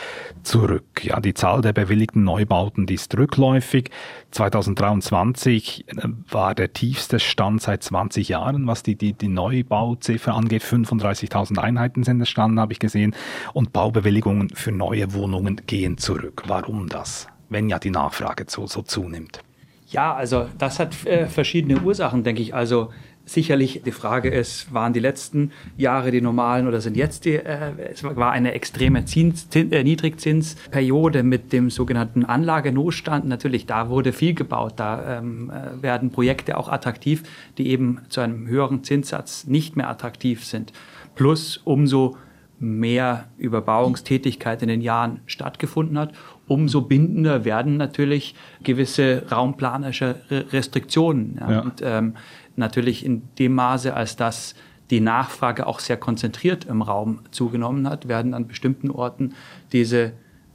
zurück. 0.43 1.05
Ja, 1.05 1.21
die 1.21 1.35
Zahl 1.35 1.61
der 1.61 1.75
bewilligten 1.75 2.25
Neubauten 2.25 2.87
die 2.87 2.95
ist 2.95 3.15
rückläufig. 3.15 3.91
2023 4.35 5.87
äh, 5.89 6.09
war 6.29 6.55
der 6.55 6.73
tiefste 6.73 7.21
Stand 7.21 7.63
seit 7.63 7.83
20 7.83 8.29
Jahren, 8.29 8.67
was 8.67 8.83
die, 8.83 8.97
die, 8.97 9.13
die 9.13 9.29
Neubauziffer 9.29 10.35
angeht. 10.35 10.63
35.000 10.63 11.59
Einheiten 11.59 12.03
sind 12.03 12.19
entstanden, 12.19 12.61
habe 12.61 12.73
ich 12.73 12.79
gesehen. 12.79 13.15
Und 13.53 13.73
Baubewilligungen 13.73 14.51
für 14.51 14.73
neue 14.73 15.15
Wohnungen 15.15 15.63
gehen 15.67 15.99
zurück. 15.99 16.43
Warum 16.47 16.89
das, 16.89 17.29
wenn 17.49 17.69
ja 17.69 17.79
die 17.79 17.91
Nachfrage 17.91 18.45
so, 18.49 18.67
so 18.67 18.83
zunimmt? 18.83 19.41
Ja, 19.87 20.15
also 20.15 20.49
das 20.59 20.81
hat 20.81 21.07
äh, 21.07 21.27
verschiedene 21.27 21.81
Ursachen, 21.81 22.25
denke 22.25 22.43
ich. 22.43 22.55
Also 22.55 22.91
sicherlich 23.25 23.83
die 23.85 23.93
Frage 23.93 24.29
ist, 24.29 24.73
waren 24.73 24.93
die 24.93 25.01
letzten 25.01 25.51
Jahre 25.77 26.11
die 26.11 26.21
normalen 26.21 26.69
oder 26.69 26.81
sind 26.81 26.97
jetzt 26.97 27.25
die, 27.25 27.35
äh, 27.35 27.73
es 27.93 28.05
war 28.05 28.33
eine 28.33 28.53
extreme 28.53 29.05
Zins, 29.05 29.49
Zins, 29.49 29.73
äh, 29.73 29.83
Niedrigzinsperiode 29.83 31.23
mit 31.23 31.53
dem 31.53 31.71
sogenannten 31.71 32.25
Anlagenotstand. 32.25 33.27
Natürlich, 33.27 33.67
da 33.67 33.89
wurde 33.89 34.13
viel 34.13 34.35
gebaut, 34.35 34.75
da 34.77 35.19
ähm, 35.19 35.51
äh, 35.51 35.83
werden 35.83 36.11
Projekte 36.11 36.59
auch 36.59 36.69
attraktiv, 36.69 37.23
die 37.59 37.69
eben 37.69 38.01
zu 38.09 38.21
einem 38.21 38.47
höheren 38.47 38.85
Zinssatz 38.85 39.47
nicht 39.47 39.77
mehr 39.77 39.89
attraktiv 39.89 40.45
sind. 40.45 40.73
Plus 41.15 41.59
umso 41.65 42.17
mehr 42.59 43.27
Überbauungstätigkeit 43.37 44.63
in 44.63 44.69
den 44.69 44.81
Jahren 44.81 45.21
stattgefunden 45.27 45.99
hat, 45.99 46.13
umso 46.47 46.83
bindender 46.83 47.45
werden 47.45 47.77
natürlich 47.77 48.35
gewisse 48.63 49.25
raumplanerische 49.31 50.17
Restriktionen. 50.31 51.39
Ja. 51.41 51.51
Ja. 51.51 51.61
Und 51.61 51.83
ähm, 51.83 52.15
natürlich 52.57 53.05
in 53.05 53.23
dem 53.39 53.55
Maße, 53.55 53.95
als 53.95 54.17
dass 54.17 54.55
die 54.91 55.01
Nachfrage 55.01 55.67
auch 55.67 55.81
sehr 55.81 55.97
konzentriert 55.97 56.67
im 56.67 56.83
Raum 56.83 57.21
zugenommen 57.31 57.89
hat, 57.89 58.09
werden 58.09 58.35
an 58.35 58.47
bestimmten 58.47 58.91
Orten 58.91 59.35
diese 59.73 60.13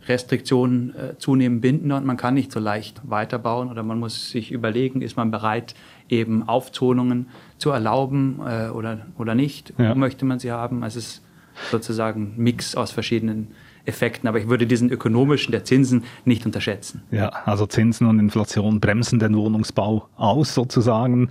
Restriktionen 0.08 0.96
äh, 0.96 1.18
zunehmend 1.18 1.62
bindender 1.62 1.98
und 1.98 2.06
man 2.06 2.18
kann 2.18 2.34
nicht 2.34 2.52
so 2.52 2.60
leicht 2.60 3.02
weiterbauen 3.04 3.70
oder 3.70 3.84
man 3.84 4.00
muss 4.00 4.32
sich 4.32 4.52
überlegen, 4.52 5.02
ist 5.02 5.18
man 5.18 5.30
bereit, 5.30 5.76
eben 6.08 6.48
Aufzonungen 6.48 7.28
zu 7.58 7.70
erlauben 7.70 8.40
äh, 8.46 8.70
oder, 8.70 9.08
oder 9.18 9.36
nicht? 9.36 9.74
Ja. 9.78 9.92
Wo 9.92 9.96
möchte 9.96 10.26
man 10.26 10.40
sie 10.40 10.52
haben? 10.52 10.84
Also 10.84 11.00
es 11.00 11.08
ist 11.08 11.24
sozusagen 11.70 12.34
Mix 12.38 12.76
aus 12.76 12.92
verschiedenen 12.92 13.50
Effekten. 13.90 14.28
Aber 14.28 14.40
ich 14.40 14.48
würde 14.48 14.66
diesen 14.66 14.90
ökonomischen 14.90 15.52
der 15.52 15.66
Zinsen 15.66 16.06
nicht 16.26 16.46
unterschätzen. 16.46 17.02
Ja, 17.12 17.30
also 17.46 17.66
Zinsen 17.66 18.08
und 18.08 18.20
Inflation 18.20 18.80
bremsen 18.80 19.20
den 19.20 19.36
Wohnungsbau 19.36 20.08
aus 20.16 20.54
sozusagen. 20.54 21.30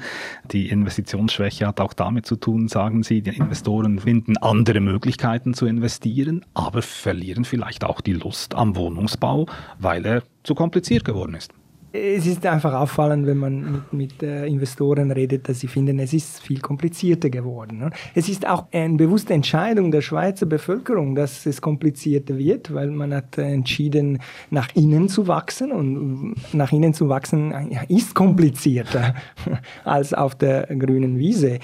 Die 0.52 0.68
Investitionsschwäche 0.68 1.66
hat 1.66 1.80
auch 1.80 1.94
damit 1.94 2.26
zu 2.26 2.36
tun, 2.36 2.68
sagen 2.68 3.02
Sie, 3.02 3.22
die 3.22 3.36
Investoren 3.36 3.98
finden 4.00 4.36
andere 4.36 4.80
Möglichkeiten 4.80 5.54
zu 5.54 5.66
investieren, 5.66 6.44
aber 6.54 6.82
verlieren 6.82 7.44
vielleicht 7.44 7.84
auch 7.84 8.00
die 8.00 8.12
Lust 8.12 8.54
am 8.54 8.76
Wohnungsbau, 8.76 9.46
weil 9.78 10.04
er 10.04 10.22
zu 10.42 10.54
kompliziert 10.54 11.04
geworden 11.04 11.34
ist 11.34 11.52
es 11.98 12.26
ist 12.26 12.46
einfach 12.46 12.74
auffallend, 12.74 13.26
wenn 13.26 13.36
man 13.36 13.72
mit, 13.72 13.92
mit 13.92 14.22
äh, 14.22 14.46
Investoren 14.46 15.10
redet, 15.10 15.48
dass 15.48 15.60
sie 15.60 15.68
finden, 15.68 15.98
es 15.98 16.12
ist 16.12 16.40
viel 16.40 16.60
komplizierter 16.60 17.30
geworden. 17.30 17.78
Ne? 17.78 17.90
Es 18.14 18.28
ist 18.28 18.46
auch 18.46 18.66
eine 18.72 18.96
bewusste 18.96 19.34
Entscheidung 19.34 19.90
der 19.90 20.00
Schweizer 20.00 20.46
Bevölkerung, 20.46 21.14
dass 21.14 21.46
es 21.46 21.60
komplizierter 21.60 22.38
wird, 22.38 22.72
weil 22.72 22.90
man 22.90 23.14
hat 23.14 23.38
entschieden, 23.38 24.18
nach 24.50 24.68
innen 24.74 25.08
zu 25.08 25.26
wachsen 25.26 25.72
und 25.72 26.34
nach 26.52 26.72
innen 26.72 26.94
zu 26.94 27.08
wachsen 27.08 27.52
ist 27.88 28.14
komplizierter 28.14 29.14
als 29.84 30.14
auf 30.14 30.34
der 30.34 30.66
grünen 30.66 31.18
Wiese. 31.18 31.58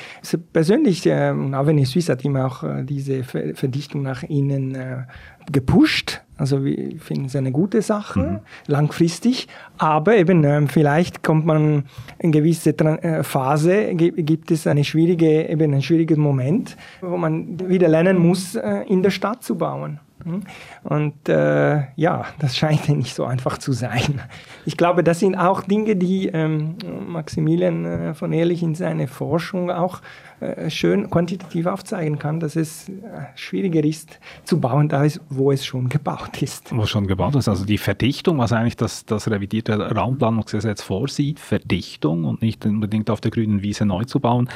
Persönlich, 0.53 1.07
äh, 1.07 1.13
Avenue 1.13 1.87
Suisse 1.87 2.13
hat 2.13 2.25
immer 2.25 2.47
auch 2.47 2.63
äh, 2.63 2.85
diese 2.85 3.25
Verdichtung 3.25 4.03
nach 4.03 4.23
innen 4.23 4.75
äh, 4.75 5.03
gepusht. 5.51 6.21
Also 6.37 6.65
wir 6.65 6.99
finden 6.99 7.27
es 7.27 7.37
eine 7.37 7.53
gute 7.53 7.81
Sache, 7.81 8.21
mhm. 8.21 8.39
langfristig. 8.67 9.47
Aber 9.79 10.17
eben 10.17 10.43
ähm, 10.45 10.69
vielleicht 10.69 11.23
kommt 11.23 11.47
man 11.47 11.85
in 12.19 12.33
gewisse 12.33 12.77
Tra 12.77 12.97
äh, 12.97 13.23
Phase, 13.23 13.95
gibt 13.95 14.51
es 14.51 14.67
eine 14.67 14.83
schwierige, 14.85 15.49
eben 15.49 15.73
einen 15.73 15.83
schwierigen 15.83 16.21
Moment, 16.21 16.77
wo 17.01 17.17
man 17.17 17.69
wieder 17.69 17.89
lernen 17.89 18.19
muss, 18.19 18.57
äh, 18.57 18.83
in 18.89 19.03
der 19.03 19.11
Stadt 19.11 19.45
zu 19.45 19.57
bauen. 19.57 20.01
Hm? 20.25 20.43
Und 20.83 21.29
äh, 21.29 21.85
ja, 21.97 22.25
das 22.39 22.57
scheint 22.57 22.89
nicht 22.89 23.15
so 23.15 23.25
einfach 23.25 23.59
zu 23.59 23.73
sein. 23.73 24.21
Ich 24.67 24.77
glaube, 24.77 25.05
das 25.05 25.21
sind 25.21 25.37
auch 25.37 25.63
Dinge, 25.63 25.97
die 25.97 26.29
ähm, 26.29 26.77
Maximilian 27.07 27.85
äh, 27.85 28.15
von 28.15 28.33
Ehrlich 28.33 28.63
in 28.63 28.75
seiner 28.75 29.07
Forschung 29.09 29.71
auch 29.71 30.01
äh, 30.41 30.71
schön 30.71 31.11
quantitativ 31.11 31.67
aufzeigen 31.67 32.19
kann, 32.19 32.41
dass 32.41 32.57
es 32.57 32.89
äh, 32.89 32.93
schwieriger 33.35 33.85
ist 33.85 34.19
zu 34.45 34.61
bauen, 34.61 34.89
da 34.89 35.05
ist, 35.05 35.21
wo 35.29 35.53
es 35.53 35.65
schon 35.65 35.89
gebaut 35.89 36.43
ist. 36.43 36.75
Wo 36.75 36.87
schon 36.87 37.07
gebaut 37.07 37.37
ist. 37.37 37.49
Also 37.49 37.65
die 37.65 37.79
Verdichtung, 37.79 38.39
was 38.39 38.53
eigentlich 38.53 38.77
das, 38.77 39.05
das 39.05 39.31
revidierte 39.31 39.75
Raumplanungsgesetz 39.79 40.83
vorsieht, 40.83 41.39
Verdichtung 41.39 42.25
und 42.25 42.43
nicht 42.43 42.65
unbedingt 42.67 43.11
auf 43.11 43.21
der 43.21 43.31
grünen 43.31 43.63
Wiese 43.63 43.85
neu 43.85 44.05
zu 44.05 44.21
bauen, 44.21 44.49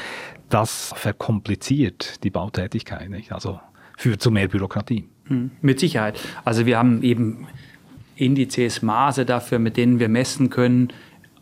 das 0.49 0.93
verkompliziert 0.97 2.25
die 2.25 2.31
Bautätigkeit. 2.31 3.09
Nicht? 3.11 3.33
Also 3.33 3.61
führt 3.97 4.23
zu 4.23 4.31
mehr 4.31 4.49
Bürokratie. 4.49 5.09
Hm, 5.28 5.50
mit 5.61 5.80
Sicherheit. 5.80 6.18
Also 6.44 6.66
wir 6.66 6.78
haben 6.78 7.02
eben 7.02 7.47
Indizes, 8.16 8.82
Maße 8.82 9.25
dafür, 9.25 9.58
mit 9.58 9.76
denen 9.76 10.00
wir 10.00 10.08
messen 10.08 10.50
können, 10.50 10.88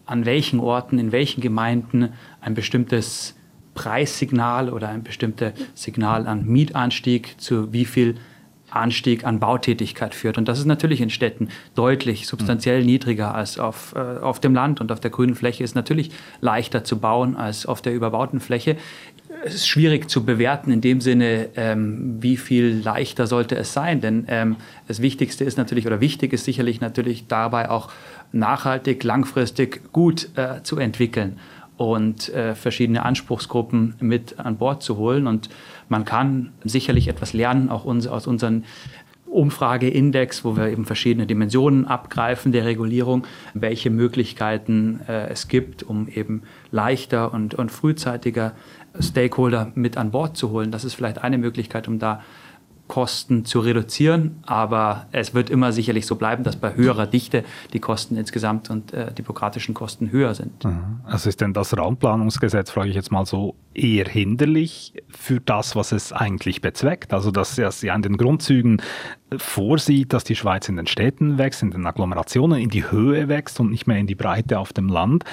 an 0.04 0.24
welchen 0.24 0.60
Orten, 0.60 0.98
in 0.98 1.10
welchen 1.10 1.40
Gemeinden 1.40 2.10
ein 2.40 2.54
bestimmtes 2.54 3.34
Preissignal 3.74 4.70
oder 4.70 4.88
ein 4.88 5.02
bestimmtes 5.02 5.52
Signal 5.74 6.26
an 6.26 6.46
Mietanstieg 6.46 7.40
zu 7.40 7.72
wie 7.72 7.84
viel 7.84 8.16
Anstieg 8.70 9.24
an 9.24 9.38
Bautätigkeit 9.38 10.14
führt. 10.14 10.38
Und 10.38 10.48
das 10.48 10.58
ist 10.58 10.66
natürlich 10.66 11.00
in 11.00 11.10
Städten 11.10 11.48
deutlich 11.74 12.26
substanziell 12.26 12.80
mhm. 12.80 12.86
niedriger 12.86 13.34
als 13.34 13.58
auf, 13.58 13.94
äh, 13.94 13.98
auf 13.98 14.40
dem 14.40 14.54
Land. 14.54 14.80
Und 14.80 14.90
auf 14.92 15.00
der 15.00 15.10
grünen 15.10 15.34
Fläche 15.34 15.64
ist 15.64 15.74
natürlich 15.74 16.10
leichter 16.40 16.84
zu 16.84 16.98
bauen 16.98 17.36
als 17.36 17.66
auf 17.66 17.80
der 17.80 17.94
überbauten 17.94 18.40
Fläche. 18.40 18.76
Es 19.44 19.54
ist 19.54 19.68
schwierig 19.68 20.08
zu 20.08 20.24
bewerten 20.24 20.70
in 20.70 20.80
dem 20.80 21.00
Sinne, 21.00 21.48
ähm, 21.56 22.16
wie 22.20 22.36
viel 22.36 22.80
leichter 22.82 23.26
sollte 23.26 23.56
es 23.56 23.72
sein. 23.72 24.00
Denn 24.00 24.24
ähm, 24.28 24.56
das 24.88 25.02
Wichtigste 25.02 25.44
ist 25.44 25.58
natürlich, 25.58 25.86
oder 25.86 26.00
wichtig 26.00 26.32
ist 26.32 26.44
sicherlich 26.44 26.80
natürlich 26.80 27.26
dabei 27.26 27.70
auch 27.70 27.90
nachhaltig, 28.32 29.04
langfristig 29.04 29.92
gut 29.92 30.30
äh, 30.36 30.62
zu 30.62 30.78
entwickeln 30.78 31.38
und 31.76 32.30
äh, 32.30 32.54
verschiedene 32.54 33.04
Anspruchsgruppen 33.04 33.94
mit 34.00 34.38
an 34.38 34.56
Bord 34.56 34.82
zu 34.82 34.96
holen. 34.96 35.26
Und 35.26 35.50
man 35.88 36.04
kann 36.04 36.52
sicherlich 36.64 37.08
etwas 37.08 37.32
lernen, 37.32 37.68
auch 37.68 37.84
uns, 37.84 38.06
aus 38.06 38.26
unseren 38.26 38.64
Umfrageindex, 39.36 40.44
wo 40.44 40.56
wir 40.56 40.68
eben 40.68 40.84
verschiedene 40.84 41.26
Dimensionen 41.26 41.86
abgreifen 41.86 42.52
der 42.52 42.64
Regulierung, 42.64 43.26
welche 43.54 43.90
Möglichkeiten 43.90 45.00
äh, 45.06 45.28
es 45.28 45.48
gibt, 45.48 45.82
um 45.82 46.08
eben 46.08 46.42
leichter 46.70 47.32
und, 47.32 47.54
und 47.54 47.70
frühzeitiger 47.70 48.52
Stakeholder 48.98 49.72
mit 49.74 49.96
an 49.98 50.10
Bord 50.10 50.36
zu 50.36 50.50
holen. 50.50 50.70
Das 50.70 50.84
ist 50.84 50.94
vielleicht 50.94 51.22
eine 51.22 51.38
Möglichkeit, 51.38 51.86
um 51.86 51.98
da 51.98 52.22
Kosten 52.88 53.44
zu 53.44 53.60
reduzieren, 53.60 54.36
aber 54.46 55.06
es 55.12 55.34
wird 55.34 55.50
immer 55.50 55.72
sicherlich 55.72 56.06
so 56.06 56.14
bleiben, 56.14 56.44
dass 56.44 56.56
bei 56.56 56.74
höherer 56.74 57.06
Dichte 57.06 57.44
die 57.72 57.80
Kosten 57.80 58.16
insgesamt 58.16 58.70
und 58.70 58.92
äh, 58.92 59.12
die 59.12 59.22
bürokratischen 59.22 59.74
Kosten 59.74 60.10
höher 60.12 60.34
sind. 60.34 60.64
Mhm. 60.64 61.00
Also 61.04 61.28
ist 61.28 61.40
denn 61.40 61.52
das 61.52 61.76
Raumplanungsgesetz, 61.76 62.70
frage 62.70 62.90
ich 62.90 62.94
jetzt 62.94 63.10
mal 63.10 63.26
so, 63.26 63.56
eher 63.74 64.06
hinderlich 64.06 64.94
für 65.08 65.40
das, 65.40 65.76
was 65.76 65.92
es 65.92 66.12
eigentlich 66.12 66.60
bezweckt? 66.60 67.12
Also 67.12 67.30
dass 67.30 67.58
es 67.58 67.82
ja 67.82 67.94
in 67.94 68.02
den 68.02 68.16
Grundzügen 68.16 68.80
vorsieht, 69.36 70.12
dass 70.12 70.24
die 70.24 70.36
Schweiz 70.36 70.68
in 70.68 70.76
den 70.76 70.86
Städten 70.86 71.38
wächst, 71.38 71.62
in 71.62 71.72
den 71.72 71.86
Agglomerationen, 71.86 72.60
in 72.60 72.70
die 72.70 72.90
Höhe 72.90 73.28
wächst 73.28 73.58
und 73.58 73.70
nicht 73.70 73.86
mehr 73.86 73.98
in 73.98 74.06
die 74.06 74.14
Breite 74.14 74.58
auf 74.58 74.72
dem 74.72 74.88
Land. 74.88 75.24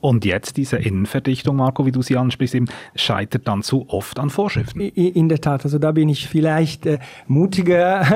Und 0.00 0.24
jetzt 0.24 0.56
diese 0.56 0.76
Innenverdichtung, 0.76 1.56
Marco, 1.56 1.84
wie 1.84 1.92
du 1.92 2.02
sie 2.02 2.16
ansprichst, 2.16 2.54
eben, 2.54 2.66
scheitert 2.94 3.48
dann 3.48 3.62
zu 3.62 3.86
oft 3.88 4.18
an 4.20 4.30
Vorschriften. 4.30 4.80
In 4.80 5.28
der 5.28 5.40
Tat, 5.40 5.64
also 5.64 5.78
da 5.78 5.90
bin 5.92 6.08
ich 6.08 6.28
vielleicht 6.28 6.86
äh, 6.86 6.98
mutiger 7.26 8.06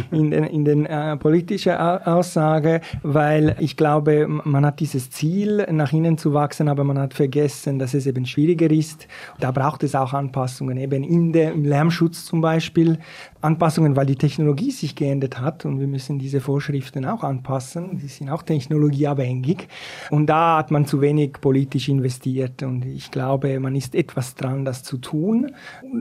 in 0.10 0.32
den, 0.32 0.44
in 0.44 0.64
den 0.64 0.86
äh, 0.86 1.16
politischen 1.16 1.76
Aussage, 1.76 2.80
weil 3.02 3.54
ich 3.60 3.76
glaube, 3.76 4.26
man 4.26 4.66
hat 4.66 4.80
dieses 4.80 5.10
Ziel, 5.10 5.66
nach 5.70 5.92
innen 5.92 6.18
zu 6.18 6.34
wachsen, 6.34 6.68
aber 6.68 6.82
man 6.82 6.98
hat 6.98 7.14
vergessen, 7.14 7.78
dass 7.78 7.94
es 7.94 8.06
eben 8.06 8.26
schwieriger 8.26 8.70
ist. 8.70 9.06
Da 9.38 9.52
braucht 9.52 9.84
es 9.84 9.94
auch 9.94 10.14
Anpassungen, 10.14 10.76
eben 10.76 11.04
in 11.04 11.32
der, 11.32 11.52
im 11.52 11.64
Lärmschutz 11.64 12.24
zum 12.24 12.40
Beispiel. 12.40 12.98
Anpassungen, 13.40 13.94
weil 13.94 14.06
die 14.06 14.16
Technologie 14.16 14.72
sich 14.72 14.96
geändert 14.96 15.40
hat 15.40 15.64
und 15.64 15.78
wir 15.78 15.86
müssen 15.86 16.18
diese 16.18 16.40
Vorschriften 16.40 17.04
auch 17.04 17.22
anpassen. 17.22 17.98
Die 17.98 18.08
sind 18.08 18.30
auch 18.30 18.42
technologieabhängig. 18.42 19.68
Und 20.10 20.26
da 20.26 20.58
hat 20.58 20.72
man 20.72 20.86
zu 20.86 21.00
wenig 21.00 21.27
politisch 21.28 21.88
investiert 21.88 22.62
und 22.62 22.84
ich 22.84 23.10
glaube, 23.10 23.60
man 23.60 23.74
ist 23.74 23.94
etwas 23.94 24.34
dran, 24.34 24.64
das 24.64 24.82
zu 24.82 24.98
tun. 24.98 25.52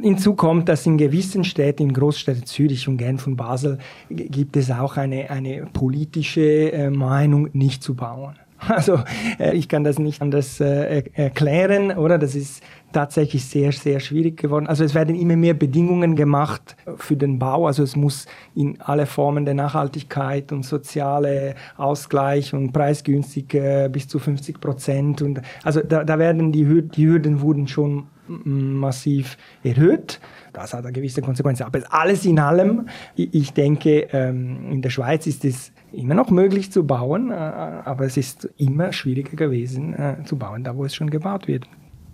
Hinzu 0.01 0.35
kommt, 0.35 0.69
dass 0.69 0.85
in 0.85 0.97
gewissen 0.97 1.43
Städten, 1.43 1.83
in 1.83 1.93
Großstädten 1.93 2.45
Zürich 2.45 2.87
und 2.87 2.97
Genf 2.97 3.27
und 3.27 3.35
Basel, 3.35 3.77
gibt 4.09 4.57
es 4.57 4.71
auch 4.71 4.97
eine, 4.97 5.29
eine 5.29 5.67
politische 5.73 6.71
äh, 6.71 6.89
Meinung, 6.89 7.49
nicht 7.53 7.83
zu 7.83 7.95
bauen. 7.95 8.35
Also 8.67 8.99
äh, 9.39 9.55
ich 9.55 9.69
kann 9.69 9.83
das 9.83 9.99
nicht 9.99 10.21
anders 10.21 10.59
äh, 10.59 11.03
erklären, 11.13 11.91
oder? 11.91 12.17
Das 12.17 12.35
ist 12.35 12.63
tatsächlich 12.91 13.45
sehr, 13.45 13.71
sehr 13.71 13.99
schwierig 13.99 14.37
geworden. 14.37 14.67
Also 14.67 14.83
es 14.83 14.95
werden 14.95 15.15
immer 15.15 15.35
mehr 15.35 15.53
Bedingungen 15.53 16.15
gemacht 16.15 16.75
für 16.95 17.15
den 17.15 17.37
Bau. 17.37 17.67
Also 17.67 17.83
es 17.83 17.95
muss 17.95 18.25
in 18.55 18.79
alle 18.81 19.05
Formen 19.05 19.45
der 19.45 19.53
Nachhaltigkeit 19.53 20.51
und 20.51 20.63
soziale 20.63 21.55
Ausgleich 21.77 22.53
und 22.53 22.71
preisgünstig 22.71 23.59
bis 23.91 24.07
zu 24.07 24.19
50 24.19 24.61
Prozent. 24.61 25.21
Und 25.21 25.41
also 25.63 25.81
da, 25.81 26.03
da 26.03 26.17
werden 26.17 26.51
die, 26.51 26.65
Hürden, 26.65 26.91
die 26.91 27.07
Hürden 27.07 27.41
wurden 27.41 27.67
schon 27.67 28.07
massiv 28.27 29.37
erhöht. 29.63 30.19
Das 30.53 30.73
hat 30.73 30.85
eine 30.85 30.93
gewisse 30.93 31.21
Konsequenz. 31.21 31.61
Aber 31.61 31.81
alles 31.89 32.25
in 32.25 32.39
allem, 32.39 32.87
ich 33.15 33.53
denke, 33.53 34.07
ähm, 34.11 34.71
in 34.71 34.81
der 34.81 34.89
Schweiz 34.89 35.27
ist 35.27 35.45
es 35.45 35.71
immer 35.91 36.15
noch 36.15 36.29
möglich 36.29 36.71
zu 36.71 36.85
bauen, 36.85 37.31
äh, 37.31 37.33
aber 37.33 38.05
es 38.05 38.17
ist 38.17 38.49
immer 38.57 38.91
schwieriger 38.91 39.35
gewesen 39.35 39.93
äh, 39.93 40.23
zu 40.25 40.37
bauen, 40.37 40.63
da 40.63 40.75
wo 40.75 40.85
es 40.85 40.95
schon 40.95 41.09
gebaut 41.09 41.47
wird. 41.47 41.67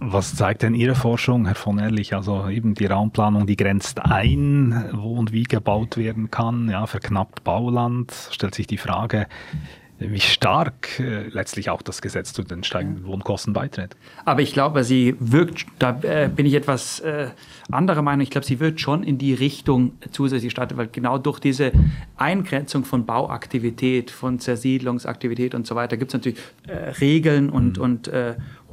Was 0.05 0.35
zeigt 0.35 0.63
denn 0.63 0.75
Ihre 0.75 0.95
Forschung, 0.95 1.45
Herr 1.45 1.55
von 1.55 1.79
Ehrlich? 1.79 2.13
Also 2.13 2.49
eben 2.49 2.73
die 2.73 2.87
Raumplanung, 2.87 3.47
die 3.47 3.55
grenzt 3.55 4.03
ein, 4.03 4.89
wo 4.91 5.13
und 5.13 5.31
wie 5.31 5.43
gebaut 5.43 5.95
werden 5.95 6.29
kann, 6.29 6.69
ja, 6.69 6.85
verknappt 6.87 7.45
Bauland. 7.45 8.11
Stellt 8.31 8.53
sich 8.53 8.67
die 8.67 8.77
Frage, 8.77 9.27
wie 10.11 10.19
stark 10.19 10.99
äh, 10.99 11.27
letztlich 11.29 11.69
auch 11.69 11.81
das 11.81 12.01
Gesetz 12.01 12.33
zu 12.33 12.43
den 12.43 12.63
steigenden 12.63 13.05
Wohnkosten 13.05 13.53
beiträgt. 13.53 13.95
Aber 14.25 14.41
ich 14.41 14.53
glaube, 14.53 14.83
sie 14.83 15.15
wirkt, 15.19 15.65
da 15.79 15.99
äh, 16.01 16.29
bin 16.33 16.45
ich 16.45 16.53
etwas 16.53 16.99
äh, 17.01 17.29
anderer 17.71 18.01
Meinung, 18.01 18.21
ich 18.21 18.29
glaube, 18.29 18.45
sie 18.45 18.59
wirkt 18.59 18.79
schon 18.79 19.03
in 19.03 19.17
die 19.17 19.33
Richtung 19.33 19.93
zusätzlich 20.11 20.51
starten, 20.51 20.77
weil 20.77 20.87
genau 20.87 21.17
durch 21.17 21.39
diese 21.39 21.71
Eingrenzung 22.17 22.85
von 22.85 23.05
Bauaktivität, 23.05 24.11
von 24.11 24.39
Zersiedlungsaktivität 24.39 25.55
und 25.55 25.67
so 25.67 25.75
weiter 25.75 25.97
gibt 25.97 26.11
es 26.11 26.13
natürlich 26.13 26.39
Regeln 26.99 27.49
und, 27.49 27.77
mhm. 27.77 27.83
und 27.83 28.11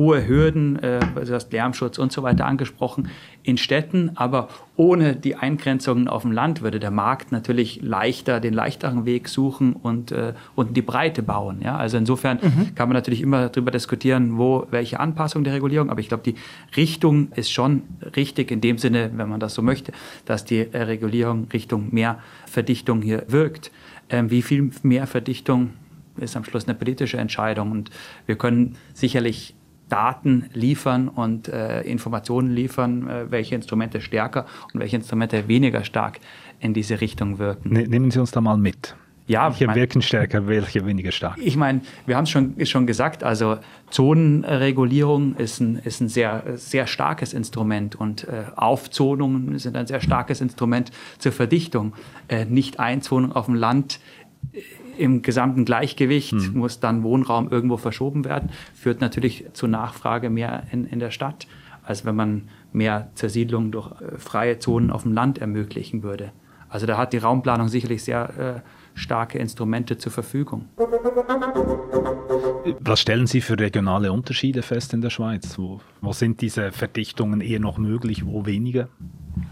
hohe 0.00 0.26
Hürden, 0.26 0.83
äh, 0.83 0.99
du 1.14 1.35
hast 1.35 1.52
Lärmschutz 1.52 1.99
und 1.99 2.11
so 2.11 2.23
weiter 2.23 2.47
angesprochen, 2.47 3.11
in 3.42 3.59
Städten, 3.59 4.12
aber 4.14 4.49
ohne 4.76 5.14
die 5.14 5.37
Eingrenzungen 5.37 6.09
auf 6.09 6.23
dem 6.23 6.33
Land 6.33 6.62
würde 6.62 6.80
der 6.80 6.90
Markt 6.90 7.33
natürlich 7.33 7.83
leichter 7.83 8.40
den 8.40 8.54
leichteren 8.54 9.04
Weg 9.04 9.28
suchen 9.28 9.75
und, 9.75 10.11
äh, 10.11 10.33
und 10.54 10.75
die 10.75 10.80
Breite 10.80 11.23
bauen. 11.23 11.61
Ja? 11.62 11.76
Also 11.76 11.99
insofern 11.99 12.39
mhm. 12.41 12.75
kann 12.75 12.89
man 12.89 12.95
natürlich 12.95 13.21
immer 13.21 13.50
darüber 13.50 13.71
diskutieren, 13.71 14.39
wo 14.39 14.67
welche 14.71 14.99
Anpassung 15.00 15.45
der 15.45 15.52
Regulierung, 15.52 15.91
aber 15.91 16.00
ich 16.00 16.08
glaube, 16.08 16.23
die 16.25 16.34
Richtung 16.78 17.30
ist 17.32 17.52
schon 17.52 17.82
richtig 18.17 18.50
in 18.50 18.63
dem 18.63 18.78
Sinne, 18.78 19.10
wenn 19.15 19.28
man 19.28 19.39
das 19.39 19.52
so 19.52 19.60
möchte, 19.60 19.93
dass 20.25 20.47
die 20.47 20.60
äh, 20.73 20.78
Regulierung 20.80 21.49
Richtung 21.52 21.89
mehr 21.91 22.21
Verdichtung 22.47 23.02
hier 23.02 23.25
wirkt. 23.28 23.71
Ähm, 24.08 24.30
wie 24.30 24.41
viel 24.41 24.71
mehr 24.82 25.06
Verdichtung 25.06 25.73
ist 26.17 26.36
am 26.36 26.45
Schluss 26.45 26.67
eine 26.67 26.75
politische 26.75 27.19
Entscheidung 27.19 27.71
und 27.71 27.91
wir 28.25 28.36
können 28.36 28.76
sicherlich 28.95 29.54
Daten 29.91 30.47
liefern 30.55 31.09
und 31.09 31.49
äh, 31.49 31.83
Informationen 31.83 32.50
liefern, 32.50 33.09
äh, 33.09 33.31
welche 33.31 33.55
Instrumente 33.55 34.00
stärker 34.00 34.47
und 34.73 34.81
welche 34.81 34.97
Instrumente 34.97 35.49
weniger 35.49 35.85
stark 35.85 36.21
in 36.61 36.73
diese 36.73 37.00
Richtung 37.00 37.39
wirken. 37.39 37.73
Ne, 37.73 37.87
nehmen 37.87 38.11
Sie 38.11 38.19
uns 38.19 38.31
da 38.31 38.41
mal 38.41 38.57
mit. 38.57 38.95
Ja, 39.31 39.49
welche 39.50 39.67
mein, 39.67 39.76
wirken 39.76 40.03
stärker, 40.03 40.49
welche 40.49 40.85
weniger 40.85 41.13
stark? 41.13 41.39
Ich 41.39 41.57
meine, 41.57 41.83
wir 42.05 42.17
haben 42.17 42.25
es 42.25 42.31
schon, 42.31 42.55
schon 42.67 42.87
gesagt, 42.89 43.23
also 43.23 43.59
Zonenregulierung 43.91 45.37
ist 45.37 45.61
ein, 45.61 45.76
ist 45.76 46.00
ein 46.00 46.09
sehr, 46.09 46.43
sehr 46.57 46.89
starkes 46.89 47.33
Instrument 47.33 47.95
und 47.95 48.25
äh, 48.25 48.47
Aufzonungen 48.57 49.57
sind 49.61 49.76
ein 49.76 49.87
sehr 49.87 50.00
starkes 50.00 50.41
Instrument 50.41 50.91
zur 51.19 51.31
Verdichtung. 51.31 51.93
Äh, 52.26 52.45
Nicht-Einzonung 52.47 53.31
auf 53.31 53.47
dem 53.47 53.55
Land 53.55 54.00
im 55.00 55.23
gesamten 55.23 55.65
Gleichgewicht 55.65 56.34
mhm. 56.34 56.58
muss 56.58 56.78
dann 56.78 57.02
Wohnraum 57.02 57.50
irgendwo 57.50 57.78
verschoben 57.78 58.25
werden, 58.25 58.50
führt 58.75 59.00
natürlich 59.00 59.47
zu 59.54 59.67
Nachfrage 59.67 60.28
mehr 60.28 60.65
in, 60.71 60.84
in 60.84 60.99
der 60.99 61.10
Stadt, 61.10 61.47
als 61.82 62.04
wenn 62.04 62.15
man 62.15 62.49
mehr 62.73 63.10
Zersiedlung 63.15 63.73
durch 63.73 63.91
äh, 64.00 64.19
freie 64.19 64.58
Zonen 64.58 64.91
auf 64.91 65.02
dem 65.02 65.13
Land 65.13 65.39
ermöglichen 65.39 66.02
würde. 66.02 66.32
Also 66.69 66.86
da 66.86 66.99
hat 66.99 67.13
die 67.13 67.19
Raumplanung 67.19 67.69
sicherlich 67.69 68.04
sehr 68.04 68.63
äh, 68.65 68.99
starke 68.99 69.39
Instrumente 69.39 69.97
zur 69.97 70.13
Verfügung. 70.13 70.67
Was 72.80 73.00
stellen 73.00 73.26
Sie 73.26 73.41
für 73.41 73.58
regionale 73.58 74.13
Unterschiede 74.13 74.63
fest 74.63 74.93
in 74.93 75.00
der 75.00 75.10
Schweiz? 75.10 75.58
Wo, 75.58 75.80
wo 76.00 76.13
sind 76.13 76.43
diese 76.43 76.71
Verdichtungen 76.73 77.41
eher 77.41 77.58
noch 77.58 77.78
möglich, 77.78 78.26
wo 78.26 78.47
weniger? 78.47 78.89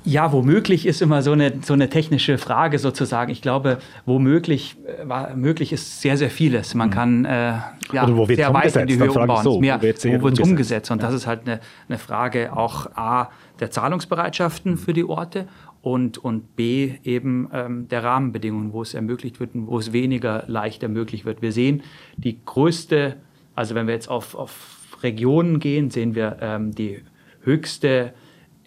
Ja, 0.08 0.32
womöglich 0.32 0.86
ist 0.86 1.02
immer 1.02 1.20
so 1.20 1.32
eine, 1.32 1.58
so 1.60 1.74
eine 1.74 1.90
technische 1.90 2.38
Frage 2.38 2.78
sozusagen. 2.78 3.30
Ich 3.30 3.42
glaube, 3.42 3.76
womöglich 4.06 4.76
äh, 4.86 5.36
möglich 5.36 5.70
ist 5.70 6.00
sehr, 6.00 6.16
sehr 6.16 6.30
vieles. 6.30 6.74
Man 6.74 6.88
mhm. 6.88 6.92
kann 6.92 7.24
äh, 7.26 7.52
ja, 7.92 8.04
Oder 8.04 8.16
wo 8.16 8.24
sehr 8.24 8.54
weit 8.54 8.74
in 8.74 8.86
die 8.86 8.98
Höhe 8.98 9.12
umbauen. 9.12 9.44
So, 9.44 9.60
mehr, 9.60 9.76
wo 9.76 9.82
wird 9.82 9.98
es 9.98 10.40
umgesetzt? 10.40 10.90
Und 10.90 11.02
ja. 11.02 11.08
das 11.08 11.14
ist 11.14 11.26
halt 11.26 11.42
eine, 11.46 11.60
eine 11.90 11.98
Frage 11.98 12.56
auch 12.56 12.86
A, 12.96 13.28
der 13.60 13.70
Zahlungsbereitschaften 13.70 14.78
für 14.78 14.94
die 14.94 15.04
Orte 15.04 15.46
und, 15.82 16.16
und 16.16 16.56
B 16.56 16.94
eben 17.04 17.50
ähm, 17.52 17.88
der 17.88 18.02
Rahmenbedingungen, 18.02 18.72
wo 18.72 18.80
es 18.80 18.94
ermöglicht 18.94 19.40
wird 19.40 19.54
und 19.54 19.66
wo 19.66 19.78
es 19.78 19.92
weniger 19.92 20.44
leicht 20.46 20.82
ermöglicht 20.82 21.26
wird. 21.26 21.42
Wir 21.42 21.52
sehen 21.52 21.82
die 22.16 22.42
größte, 22.46 23.16
also 23.54 23.74
wenn 23.74 23.86
wir 23.86 23.92
jetzt 23.92 24.08
auf, 24.08 24.34
auf 24.34 24.78
Regionen 25.02 25.60
gehen, 25.60 25.90
sehen 25.90 26.14
wir 26.14 26.38
ähm, 26.40 26.74
die 26.74 27.02
höchste 27.42 28.14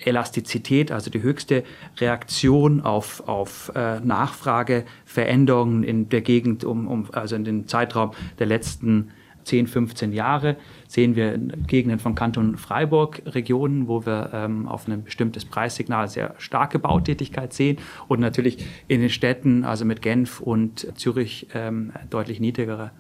Elastizität, 0.04 0.92
also 0.92 1.10
die 1.10 1.22
höchste 1.22 1.64
Reaktion 2.00 2.82
auf, 2.82 3.28
auf 3.28 3.72
äh, 3.76 4.00
Nachfrageveränderungen 4.00 5.84
in 5.84 6.10
der 6.10 6.22
Gegend, 6.22 6.64
um, 6.64 6.88
um, 6.88 7.08
also 7.12 7.36
in 7.36 7.44
den 7.44 7.68
Zeitraum 7.68 8.12
der 8.40 8.48
letzten 8.48 9.12
10, 9.44 9.68
15 9.68 10.14
Jahre, 10.14 10.56
sehen 10.88 11.16
wir 11.16 11.34
in 11.34 11.66
Gegenden 11.68 12.00
von 12.00 12.16
Kanton 12.16 12.58
Freiburg 12.58 13.22
Regionen, 13.26 13.88
wo 13.88 14.06
wir 14.06 14.30
ähm, 14.34 14.68
auf 14.68 14.88
ein 14.88 15.04
bestimmtes 15.04 15.46
Preissignal 15.46 16.08
sehr 16.08 16.36
starke 16.38 16.80
Bautätigkeit 16.80 17.54
sehen 17.54 17.78
und 18.08 18.20
natürlich 18.20 18.66
in 18.88 19.02
den 19.02 19.10
Städten, 19.10 19.64
also 19.64 19.86
mit 19.86 20.02
Genf 20.02 20.40
und 20.42 20.88
Zürich, 20.98 21.48
ähm, 21.54 21.92
deutlich 22.10 22.40
niedrigere 22.40 22.92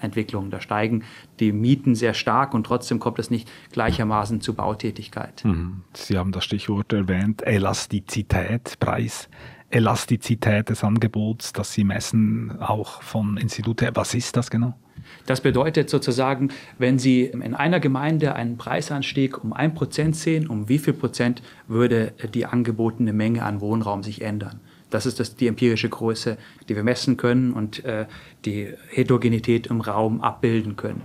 Entwicklung. 0.00 0.50
Da 0.50 0.60
steigen 0.60 1.04
die 1.38 1.52
Mieten 1.52 1.94
sehr 1.94 2.14
stark 2.14 2.54
und 2.54 2.64
trotzdem 2.64 2.98
kommt 2.98 3.18
es 3.18 3.30
nicht 3.30 3.50
gleichermaßen 3.72 4.40
zu 4.40 4.54
Bautätigkeit. 4.54 5.44
Mhm. 5.44 5.82
Sie 5.94 6.18
haben 6.18 6.32
das 6.32 6.44
Stichwort 6.44 6.92
erwähnt, 6.92 7.46
Elastizität, 7.46 8.78
Preis. 8.80 9.28
Elastizität 9.70 10.68
des 10.68 10.82
Angebots, 10.82 11.52
das 11.52 11.72
Sie 11.72 11.84
messen, 11.84 12.60
auch 12.60 13.02
von 13.02 13.36
Institute. 13.36 13.88
Was 13.94 14.14
ist 14.14 14.36
das 14.36 14.50
genau? 14.50 14.74
Das 15.26 15.40
bedeutet 15.40 15.90
sozusagen, 15.90 16.50
wenn 16.78 16.98
Sie 16.98 17.24
in 17.24 17.54
einer 17.54 17.80
Gemeinde 17.80 18.34
einen 18.34 18.58
Preisanstieg 18.58 19.42
um 19.42 19.52
ein 19.52 19.74
Prozent 19.74 20.16
sehen, 20.16 20.48
um 20.48 20.68
wie 20.68 20.78
viel 20.78 20.92
Prozent 20.92 21.42
würde 21.68 22.12
die 22.34 22.46
angebotene 22.46 23.12
Menge 23.12 23.44
an 23.44 23.60
Wohnraum 23.60 24.02
sich 24.02 24.22
ändern? 24.22 24.60
Das 24.90 25.06
ist 25.06 25.20
das, 25.20 25.36
die 25.36 25.46
empirische 25.46 25.88
Größe, 25.88 26.36
die 26.68 26.76
wir 26.76 26.82
messen 26.82 27.16
können 27.16 27.52
und 27.52 27.84
äh, 27.84 28.06
die 28.44 28.68
Heterogenität 28.88 29.68
im 29.68 29.80
Raum 29.80 30.20
abbilden 30.20 30.76
können. 30.76 31.02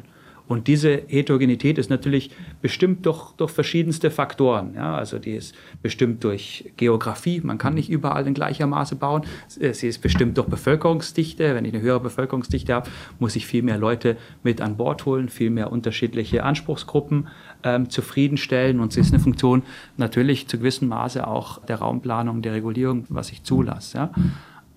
Und 0.48 0.68
diese 0.68 1.02
Heterogenität 1.08 1.78
ist 1.78 1.90
natürlich 1.90 2.30
bestimmt 2.62 3.06
durch, 3.06 3.32
durch 3.32 3.52
verschiedenste 3.52 4.12
Faktoren. 4.12 4.76
Ja, 4.76 4.96
also 4.96 5.18
die 5.18 5.32
ist 5.32 5.56
bestimmt 5.82 6.24
durch 6.24 6.72
Geografie. 6.78 7.42
Man 7.44 7.58
kann 7.58 7.74
nicht 7.74 7.90
überall 7.90 8.28
in 8.28 8.36
gleicher 8.36 8.68
Maße 8.68 8.96
bauen. 8.96 9.24
Sie 9.48 9.88
ist 9.88 10.02
bestimmt 10.02 10.38
durch 10.38 10.48
Bevölkerungsdichte. 10.48 11.56
Wenn 11.56 11.66
ich 11.66 11.74
eine 11.74 11.82
höhere 11.82 12.00
Bevölkerungsdichte 12.00 12.74
habe, 12.74 12.90
muss 13.18 13.36
ich 13.36 13.48
viel 13.48 13.64
mehr 13.64 13.78
Leute 13.78 14.18
mit 14.44 14.62
an 14.62 14.78
Bord 14.78 15.06
holen, 15.06 15.30
viel 15.30 15.50
mehr 15.50 15.72
unterschiedliche 15.72 16.44
Anspruchsgruppen 16.44 17.28
ähm, 17.66 17.90
zufriedenstellen. 17.90 18.80
Und 18.80 18.94
sie 18.94 19.02
ist 19.02 19.14
eine 19.14 19.22
Funktion 19.22 19.64
natürlich 19.98 20.48
zu 20.48 20.58
gewissem 20.58 20.88
Maße 20.88 21.28
auch 21.28 21.66
der 21.66 21.80
Raumplanung, 21.80 22.42
der 22.42 22.54
Regulierung, 22.54 23.06
was 23.10 23.32
ich 23.32 23.44
zulasse. 23.44 23.98
Ja. 23.98 24.12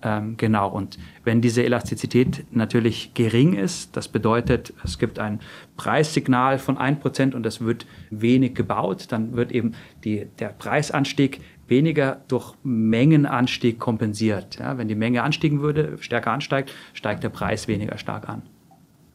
Ähm, 0.01 0.37
genau, 0.37 0.69
und 0.69 0.97
wenn 1.25 1.41
diese 1.41 1.63
Elastizität 1.63 2.45
natürlich 2.51 3.13
gering 3.13 3.53
ist, 3.53 3.97
das 3.97 4.07
bedeutet, 4.07 4.73
es 4.83 4.97
gibt 4.97 5.19
ein 5.19 5.39
Preissignal 5.75 6.57
von 6.57 6.77
1% 6.77 7.35
und 7.35 7.45
es 7.45 7.59
wird 7.59 7.85
wenig 8.09 8.55
gebaut, 8.55 9.07
dann 9.09 9.35
wird 9.35 9.51
eben 9.51 9.73
die, 10.05 10.27
der 10.39 10.49
Preisanstieg 10.49 11.41
weniger 11.67 12.21
durch 12.29 12.53
Mengenanstieg 12.63 13.77
kompensiert. 13.77 14.57
Ja, 14.57 14.77
wenn 14.77 14.87
die 14.87 14.95
Menge 14.95 15.21
anstiegen 15.21 15.61
würde, 15.61 15.97
stärker 15.99 16.31
ansteigt, 16.31 16.73
steigt 16.93 17.23
der 17.23 17.29
Preis 17.29 17.67
weniger 17.67 17.97
stark 17.97 18.29
an. 18.29 18.43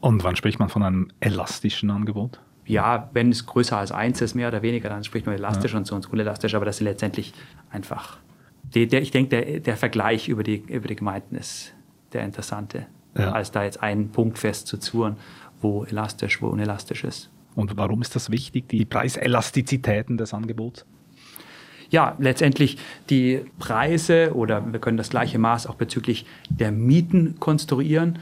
Und 0.01 0.23
wann 0.23 0.37
spricht 0.37 0.59
man 0.59 0.69
von 0.69 0.83
einem 0.83 1.09
elastischen 1.21 1.91
Angebot? 1.91 2.41
Ja, 2.67 3.11
wenn 3.13 3.31
es 3.31 3.47
größer 3.47 3.77
als 3.77 3.93
1 3.93 4.21
ist, 4.21 4.35
mehr 4.35 4.49
oder 4.49 4.63
weniger, 4.63 4.89
dann 4.89 5.05
spricht 5.05 5.27
man 5.27 5.35
elastisch 5.35 5.73
ja. 5.73 5.79
und 5.79 5.87
sonst 5.87 6.07
unelastisch, 6.07 6.55
aber 6.55 6.65
das 6.65 6.77
ist 6.77 6.83
letztendlich 6.83 7.35
einfach 7.71 8.19
die, 8.75 8.87
der, 8.87 9.03
ich 9.03 9.11
denke, 9.11 9.31
der, 9.31 9.61
der 9.61 9.77
Vergleich 9.77 10.29
über 10.29 10.43
die, 10.43 10.57
über 10.69 10.89
die 10.89 10.97
Gemeinden 10.97 11.37
ist 11.37 11.73
der 12.13 12.25
interessante, 12.25 12.87
ja. 13.17 13.33
als 13.33 13.51
da 13.51 13.65
jetzt 13.65 13.83
einen 13.83 14.11
Punkt 14.11 14.39
festzuzurren, 14.39 15.17
wo 15.61 15.85
elastisch, 15.85 16.43
wo 16.43 16.49
unelastisch 16.49 17.05
ist. 17.05 17.31
Und 17.55 17.77
warum 17.77 18.03
ist 18.03 18.17
das 18.17 18.31
wichtig, 18.31 18.69
die 18.69 18.85
Preiselastizitäten 18.85 20.17
des 20.17 20.35
Angebots? 20.35 20.85
Ja, 21.91 22.17
letztendlich 22.19 22.79
die 23.11 23.45
Preise 23.59 24.33
oder 24.35 24.73
wir 24.73 24.81
können 24.81 24.97
das 24.97 25.11
gleiche 25.11 25.39
Maß 25.39 25.69
auch 25.69 25.77
bezüglich 25.77 26.27
der 26.49 26.73
Mieten 26.73 27.39
konstruieren, 27.39 28.19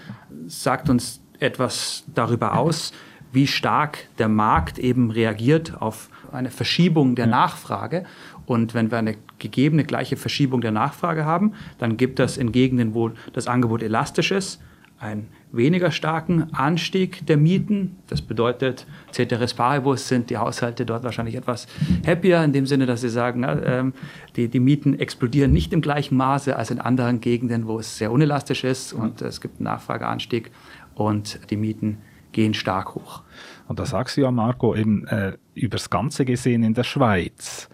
sagt 0.47 0.91
uns 0.91 1.23
etwas 1.39 2.05
darüber 2.15 2.59
aus, 2.59 2.93
wie 3.33 3.47
stark 3.47 4.09
der 4.19 4.29
Markt 4.29 4.79
eben 4.79 5.11
reagiert 5.11 5.81
auf 5.81 6.09
eine 6.33 6.51
Verschiebung 6.51 7.15
der 7.15 7.27
Nachfrage. 7.27 8.05
Und 8.47 8.75
wenn 8.75 8.91
wir 8.91 8.99
eine 8.99 9.17
gegebene 9.39 9.85
gleiche 9.85 10.17
Verschiebung 10.17 10.61
der 10.61 10.73
Nachfrage 10.73 11.25
haben, 11.25 11.55
dann 11.79 11.97
gibt 11.97 12.19
das 12.19 12.37
in 12.37 12.53
Gegenden, 12.53 12.95
wo 12.95 13.11
das 13.33 13.47
Angebot 13.47 13.83
elastisch 13.83 14.31
ist, 14.31 14.61
einen 14.99 15.29
weniger 15.51 15.91
starken 15.91 16.55
Anstieg 16.55 17.27
der 17.27 17.37
Mieten. 17.37 17.97
Das 18.07 18.23
bedeutet, 18.23 18.87
Ceteris 19.13 19.53
Paribus 19.53 20.07
sind 20.07 20.31
die 20.31 20.39
Haushalte 20.39 20.87
dort 20.87 21.03
wahrscheinlich 21.03 21.35
etwas 21.35 21.67
happier, 22.07 22.43
in 22.45 22.53
dem 22.53 22.67
Sinne, 22.67 22.87
dass 22.87 23.01
sie 23.01 23.09
sagen, 23.09 23.41
na, 23.41 23.61
ähm, 23.65 23.95
die, 24.37 24.49
die 24.49 24.61
Mieten 24.61 24.99
explodieren 24.99 25.53
nicht 25.53 25.73
im 25.73 25.81
gleichen 25.81 26.17
Maße 26.17 26.57
als 26.57 26.71
in 26.71 26.79
anderen 26.79 27.21
Gegenden, 27.21 27.67
wo 27.67 27.81
es 27.81 27.99
sehr 27.99 28.13
unelastisch 28.13 28.65
ist 28.65 28.93
und 28.93 29.23
es 29.23 29.41
gibt 29.41 29.59
einen 29.59 29.65
Nachfrageanstieg 29.65 30.53
und 30.95 31.51
die 31.51 31.57
Mieten 31.57 31.99
gehen 32.33 32.55
stark 32.55 32.95
hoch. 32.95 33.23
Und 33.69 33.79
da 33.79 33.87
sagst 33.87 34.17
du 34.17 34.23
ja, 34.23 34.31
Marco, 34.31 34.75
eben 34.75 35.07
äh, 35.07 35.37
übers 35.55 35.91
Ganze 35.91 36.25
gesehen 36.25 36.63
in 36.63 36.75
der 36.75 36.85
Schweiz 36.85 37.69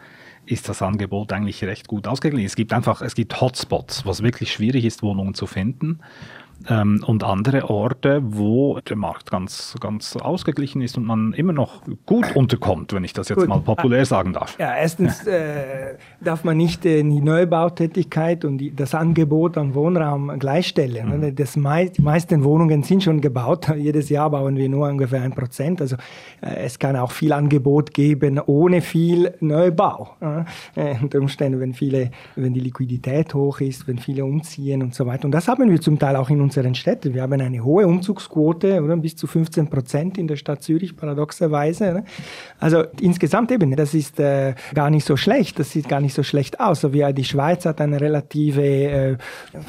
ist 0.47 0.69
das 0.69 0.81
Angebot 0.81 1.33
eigentlich 1.33 1.63
recht 1.65 1.89
gut 1.89 2.07
ausgeglichen. 2.07 2.47
Es 2.47 2.57
gibt 2.57 2.73
einfach, 2.73 3.03
es 3.03 3.15
gibt 3.15 3.41
Hotspots, 3.41 4.07
was 4.07 4.23
wirklich 4.23 4.53
schwierig 4.53 4.85
ist, 4.85 5.03
Wohnungen 5.03 5.35
zu 5.35 5.47
finden 5.47 6.01
ähm, 6.69 7.03
und 7.07 7.25
andere 7.25 7.71
Orte, 7.71 8.21
wo 8.23 8.81
der 8.81 8.97
Markt 8.97 9.31
ganz, 9.31 9.77
ganz 9.81 10.17
ausgeglichen 10.17 10.83
ist 10.83 10.97
und 10.97 11.05
man 11.05 11.33
immer 11.33 11.53
noch 11.53 11.83
gut 12.07 12.35
unterkommt, 12.35 12.93
wenn 12.93 13.05
ich 13.05 13.13
das 13.13 13.29
jetzt 13.29 13.39
gut. 13.39 13.49
mal 13.49 13.61
populär 13.61 14.05
sagen 14.05 14.33
darf. 14.33 14.59
Ja, 14.59 14.75
erstens 14.75 15.27
äh, 15.27 15.97
darf 16.21 16.45
man 16.45 16.57
nicht 16.57 16.85
äh, 16.85 17.03
die 17.03 17.21
Neubautätigkeit 17.21 18.45
und 18.45 18.59
die, 18.59 18.75
das 18.75 18.95
Angebot 18.95 19.57
an 19.57 19.75
Wohnraum 19.75 20.39
gleichstellen. 20.39 21.21
Mhm. 21.21 21.35
Das 21.37 21.57
mei 21.57 21.87
die 21.87 22.03
meisten 22.03 22.43
Wohnungen 22.45 22.83
sind 22.83 23.03
schon 23.03 23.21
gebaut. 23.21 23.69
Jedes 23.77 24.09
Jahr 24.09 24.31
bauen 24.31 24.57
wir 24.57 24.69
nur 24.69 24.89
ungefähr 24.89 25.23
ein 25.23 25.33
Prozent. 25.33 25.81
Also 25.81 25.97
äh, 26.41 26.65
es 26.65 26.79
kann 26.79 26.97
auch 26.97 27.13
viel 27.13 27.33
Angebot 27.33 27.95
geben 27.95 28.41
ohne 28.41 28.81
viel 28.81 29.35
Neubau. 29.41 30.17
Äh, 30.75 30.95
unter 31.01 31.19
Umständen, 31.19 31.61
wenn 31.61 31.75
viele, 31.75 32.11
wenn 32.35 32.53
die 32.53 32.61
Liquidität 32.61 33.35
hoch 33.35 33.61
ist, 33.61 33.87
wenn 33.87 33.99
viele 33.99 34.25
umziehen 34.25 34.83
und 34.83 34.95
so 34.95 35.07
weiter. 35.07 35.25
Und 35.27 35.33
das 35.33 35.49
haben 35.49 35.71
wir 35.71 35.81
zum 35.81 35.99
Teil 35.99 36.17
auch 36.17 36.31
in 36.31 36.41
unseren 36.49 36.75
Städten. 36.75 37.13
Wir 37.13 37.23
haben 37.23 37.41
eine 37.41 37.63
hohe 37.63 37.87
Umzugsquote, 37.87 38.83
oder? 38.83 38.97
bis 38.97 39.17
zu 39.17 39.27
15 39.27 39.69
Prozent 39.69 40.17
in 40.17 40.27
der 40.27 40.37
Stadt 40.37 40.63
Zürich, 40.63 40.97
paradoxerweise. 40.97 41.93
Ne? 41.93 42.05
Also 42.59 42.85
insgesamt 43.01 43.53
eben, 43.53 43.77
das 43.77 43.93
ist 43.93 44.19
äh, 44.19 44.55
gar 44.75 44.89
nicht 44.89 45.05
so 45.05 45.17
schlecht, 45.17 45.59
das 45.59 45.71
sieht 45.71 45.89
gar 45.89 46.01
nicht 46.01 46.15
so 46.15 46.23
schlecht 46.23 46.59
aus. 46.59 46.81
So 46.81 46.93
wie 46.95 47.13
die 47.13 47.25
Schweiz 47.25 47.67
hat 47.67 47.81
eine 47.83 48.01
relative, 48.01 48.63
äh, 48.63 49.17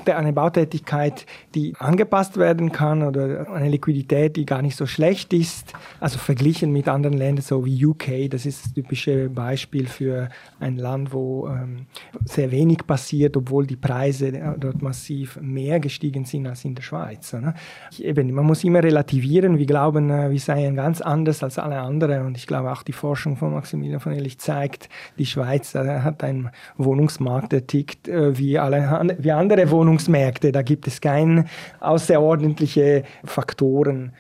eine 0.06 0.32
Bautätigkeit, 0.32 1.26
die 1.54 1.74
angepasst 1.80 2.38
werden 2.38 2.72
kann 2.72 3.04
oder 3.04 3.52
eine 3.52 3.70
Liquidität, 3.70 4.38
die 4.38 4.46
gar 4.46 4.62
nicht 4.62 4.78
so 4.78 4.86
schlecht 4.86 5.34
ist. 5.34 5.74
Also 6.00 6.18
verglichen 6.18 6.72
mit 6.72 6.88
anderen 6.88 7.18
Ländern, 7.18 7.44
so 7.44 7.66
wie 7.66 7.86
UK, 7.86 8.30
das 8.30 8.46
ist 8.46 8.66
das 8.66 8.74
typische 8.74 9.30
Beispiel 9.30 9.88
für 9.88 10.30
ein 10.62 10.78
Land, 10.78 11.12
wo 11.12 11.48
ähm, 11.50 11.88
sehr 12.24 12.52
wenig 12.52 12.88
passiert, 12.88 13.36
obwohl 13.36 13.68
die 13.68 13.76
Preise 13.76 14.56
dort 14.58 14.82
massiv 14.82 15.38
mehr 15.42 15.80
gestiegen 15.80 16.26
sind 16.26 16.48
als 16.48 16.64
in 16.66 16.69
in 16.70 16.76
der 16.76 16.84
Schweiz. 16.84 17.34
Ne? 17.34 17.54
Eben, 17.98 18.32
man 18.34 18.46
muss 18.46 18.64
immer 18.64 18.84
relativieren. 18.84 19.58
Wir 19.58 19.66
glauben, 19.66 20.10
äh, 20.10 20.32
wir 20.32 20.40
seien 20.40 20.76
ganz 20.76 21.02
anders 21.02 21.44
als 21.44 21.60
alle 21.60 21.80
anderen. 21.80 22.26
Und 22.26 22.38
ich 22.38 22.48
glaube, 22.48 22.72
auch 22.72 22.84
die 22.84 22.94
Forschung 22.94 23.36
von 23.36 23.54
Maximilian 23.54 24.00
von 24.00 24.14
Ehrlich 24.14 24.40
zeigt, 24.40 24.90
die 25.18 25.26
Schweiz 25.26 25.76
äh, 25.76 26.00
hat 26.00 26.24
einen 26.24 26.50
Wohnungsmarkt, 26.78 27.52
der 27.52 27.68
tickt 27.68 28.08
äh, 28.08 28.38
wie, 28.38 28.58
alle, 28.58 29.16
wie 29.20 29.32
andere 29.32 29.70
Wohnungsmärkte. 29.70 30.52
Da 30.52 30.62
gibt 30.62 30.88
es 30.88 31.02
keine 31.02 31.46
außerordentliche 31.80 33.04
Faktoren, 33.26 34.14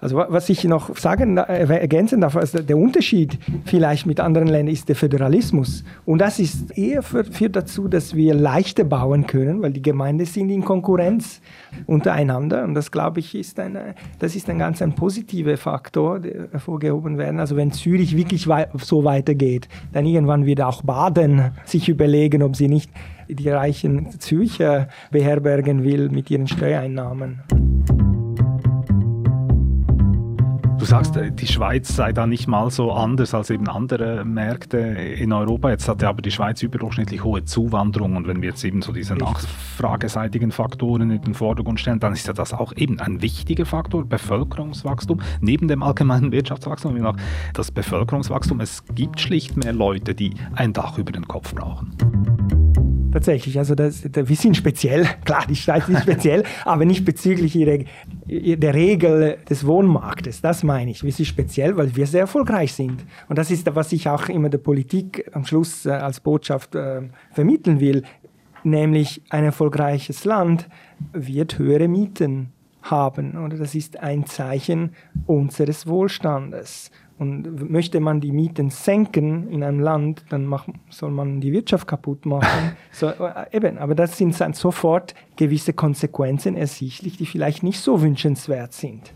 also 0.00 0.16
was 0.16 0.48
ich 0.48 0.64
noch 0.64 0.96
sagen, 0.96 1.36
ergänzen 1.36 2.20
darf, 2.20 2.36
also 2.36 2.60
der 2.62 2.76
Unterschied 2.76 3.38
vielleicht 3.64 4.06
mit 4.06 4.20
anderen 4.20 4.48
Ländern 4.48 4.72
ist 4.72 4.88
der 4.88 4.96
Föderalismus. 4.96 5.84
Und 6.04 6.20
das 6.20 6.38
ist 6.38 6.76
eher 6.76 7.02
führt 7.02 7.56
dazu, 7.56 7.88
dass 7.88 8.14
wir 8.14 8.34
leichter 8.34 8.84
bauen 8.84 9.26
können, 9.26 9.62
weil 9.62 9.72
die 9.72 9.82
Gemeinden 9.82 10.26
sind 10.26 10.50
in 10.50 10.64
Konkurrenz 10.64 11.40
untereinander. 11.86 12.64
Und 12.64 12.74
das, 12.74 12.90
glaube 12.90 13.20
ich, 13.20 13.34
ist 13.34 13.58
ein, 13.58 13.78
das 14.18 14.36
ist 14.36 14.48
ein 14.50 14.58
ganz 14.58 14.82
ein 14.82 14.94
positiver 14.94 15.56
Faktor, 15.56 16.20
der 16.20 16.48
hervorgehoben 16.50 17.18
werden. 17.18 17.40
Also 17.40 17.56
wenn 17.56 17.72
Zürich 17.72 18.16
wirklich 18.16 18.48
so 18.74 19.04
weitergeht, 19.04 19.68
dann 19.92 20.04
irgendwann 20.06 20.46
wird 20.46 20.60
auch 20.60 20.82
Baden 20.82 21.52
sich 21.64 21.88
überlegen, 21.88 22.42
ob 22.42 22.56
sie 22.56 22.68
nicht 22.68 22.90
die 23.28 23.48
reichen 23.48 24.18
Zürcher 24.18 24.88
beherbergen 25.10 25.84
will 25.84 26.08
mit 26.08 26.30
ihren 26.30 26.48
Steuereinnahmen. 26.48 27.67
Du 30.78 30.84
sagst, 30.84 31.16
äh, 31.16 31.32
die 31.32 31.46
Schweiz 31.48 31.96
sei 31.96 32.12
da 32.12 32.26
nicht 32.26 32.46
mal 32.46 32.70
so 32.70 32.92
anders 32.92 33.34
als 33.34 33.50
eben 33.50 33.68
andere 33.68 34.24
Märkte 34.24 34.78
in 34.78 35.32
Europa. 35.32 35.70
Jetzt 35.70 35.88
hat 35.88 36.02
ja 36.02 36.08
aber 36.08 36.22
die 36.22 36.30
Schweiz 36.30 36.62
überdurchschnittlich 36.62 37.24
hohe 37.24 37.44
Zuwanderung 37.44 38.14
und 38.14 38.28
wenn 38.28 38.40
wir 38.42 38.50
jetzt 38.50 38.62
eben 38.64 38.80
so 38.80 38.92
diese 38.92 39.16
nachfrageseitigen 39.16 40.52
Faktoren 40.52 41.10
in 41.10 41.20
den 41.20 41.34
Vordergrund 41.34 41.80
stellen, 41.80 41.98
dann 41.98 42.12
ist 42.12 42.28
ja 42.28 42.32
das 42.32 42.54
auch 42.54 42.72
eben 42.76 43.00
ein 43.00 43.22
wichtiger 43.22 43.66
Faktor, 43.66 44.04
Bevölkerungswachstum. 44.04 45.20
Neben 45.40 45.66
dem 45.66 45.82
allgemeinen 45.82 46.30
Wirtschaftswachstum 46.30 46.96
noch 46.96 47.16
das 47.54 47.72
Bevölkerungswachstum. 47.72 48.60
Es 48.60 48.84
gibt 48.94 49.20
schlicht 49.20 49.56
mehr 49.56 49.72
Leute, 49.72 50.14
die 50.14 50.34
ein 50.54 50.72
Dach 50.72 50.96
über 50.96 51.10
den 51.10 51.26
Kopf 51.26 51.54
brauchen. 51.54 51.96
Tatsächlich, 53.12 53.58
also 53.58 53.74
das, 53.74 54.02
das, 54.10 54.28
wir 54.28 54.36
sind 54.36 54.56
speziell, 54.56 55.06
klar, 55.24 55.44
die 55.48 55.56
Schweiz 55.56 55.88
ist 55.88 56.02
speziell, 56.02 56.44
aber 56.64 56.84
nicht 56.84 57.04
bezüglich 57.04 57.56
ihrer, 57.56 57.84
der 58.26 58.74
Regel 58.74 59.38
des 59.48 59.66
Wohnmarktes. 59.66 60.40
Das 60.40 60.62
meine 60.62 60.90
ich. 60.90 61.02
Wir 61.02 61.12
sind 61.12 61.26
speziell, 61.26 61.76
weil 61.76 61.94
wir 61.96 62.06
sehr 62.06 62.22
erfolgreich 62.22 62.74
sind. 62.74 63.04
Und 63.28 63.38
das 63.38 63.50
ist, 63.50 63.74
was 63.74 63.92
ich 63.92 64.08
auch 64.08 64.28
immer 64.28 64.50
der 64.50 64.58
Politik 64.58 65.30
am 65.32 65.44
Schluss 65.44 65.86
äh, 65.86 65.90
als 65.90 66.20
Botschaft 66.20 66.74
äh, 66.74 67.02
vermitteln 67.32 67.80
will, 67.80 68.02
nämlich 68.62 69.22
ein 69.30 69.44
erfolgreiches 69.44 70.24
Land 70.24 70.68
wird 71.12 71.58
höhere 71.58 71.88
Mieten 71.88 72.52
haben. 72.82 73.36
Oder 73.36 73.56
das 73.56 73.74
ist 73.74 73.98
ein 74.00 74.26
Zeichen 74.26 74.94
unseres 75.26 75.86
Wohlstandes. 75.86 76.90
Und 77.18 77.68
möchte 77.68 77.98
man 77.98 78.20
die 78.20 78.30
Mieten 78.30 78.70
senken 78.70 79.48
in 79.50 79.64
einem 79.64 79.80
Land, 79.80 80.24
dann 80.28 80.46
mach, 80.46 80.68
soll 80.88 81.10
man 81.10 81.40
die 81.40 81.52
Wirtschaft 81.52 81.88
kaputt 81.88 82.26
machen. 82.26 82.76
so, 82.92 83.08
äh, 83.08 83.46
eben, 83.50 83.76
aber 83.78 83.96
das 83.96 84.16
sind 84.16 84.38
dann 84.40 84.52
sofort 84.52 85.14
gewisse 85.36 85.72
Konsequenzen 85.72 86.56
ersichtlich, 86.56 87.16
die 87.16 87.26
vielleicht 87.26 87.64
nicht 87.64 87.80
so 87.80 88.00
wünschenswert 88.02 88.72
sind. 88.72 89.12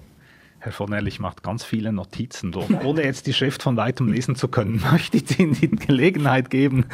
Herr 0.64 0.70
von 0.70 0.92
Ehrlich 0.92 1.18
macht 1.18 1.42
ganz 1.42 1.64
viele 1.64 1.92
Notizen. 1.92 2.54
Ohne 2.54 3.02
jetzt 3.02 3.26
die 3.26 3.32
Schrift 3.32 3.64
von 3.64 3.76
weitem 3.76 4.12
lesen 4.12 4.36
zu 4.36 4.46
können, 4.46 4.80
möchte 4.92 5.16
ich 5.16 5.36
Ihnen 5.40 5.54
die 5.54 5.68
Gelegenheit 5.68 6.50
geben, 6.50 6.86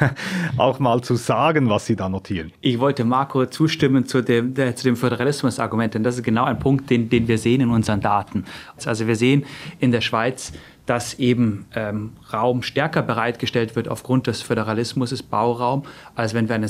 auch 0.56 0.78
mal 0.78 1.00
zu 1.00 1.16
sagen, 1.16 1.68
was 1.68 1.86
Sie 1.86 1.96
da 1.96 2.08
notieren. 2.08 2.52
Ich 2.60 2.78
wollte 2.78 3.04
Marco 3.04 3.44
zustimmen 3.46 4.06
zu 4.06 4.22
dem, 4.22 4.54
der, 4.54 4.76
zu 4.76 4.84
dem 4.84 4.94
Föderalismus-Argument, 4.94 5.94
denn 5.94 6.04
das 6.04 6.18
ist 6.18 6.22
genau 6.22 6.44
ein 6.44 6.60
Punkt, 6.60 6.88
den, 6.88 7.08
den 7.08 7.26
wir 7.26 7.38
sehen 7.38 7.62
in 7.62 7.70
unseren 7.70 8.00
Daten. 8.00 8.44
Also 8.84 9.08
wir 9.08 9.16
sehen 9.16 9.44
in 9.80 9.90
der 9.90 10.02
Schweiz, 10.02 10.52
dass 10.86 11.14
eben 11.14 11.66
ähm, 11.74 12.12
Raum 12.32 12.62
stärker 12.62 13.02
bereitgestellt 13.02 13.76
wird 13.76 13.88
aufgrund 13.88 14.28
des 14.28 14.40
Föderalismus, 14.40 15.12
ist 15.12 15.24
Bauraum, 15.24 15.82
als 16.14 16.32
wenn 16.32 16.48
wir 16.48 16.54
ein 16.54 16.66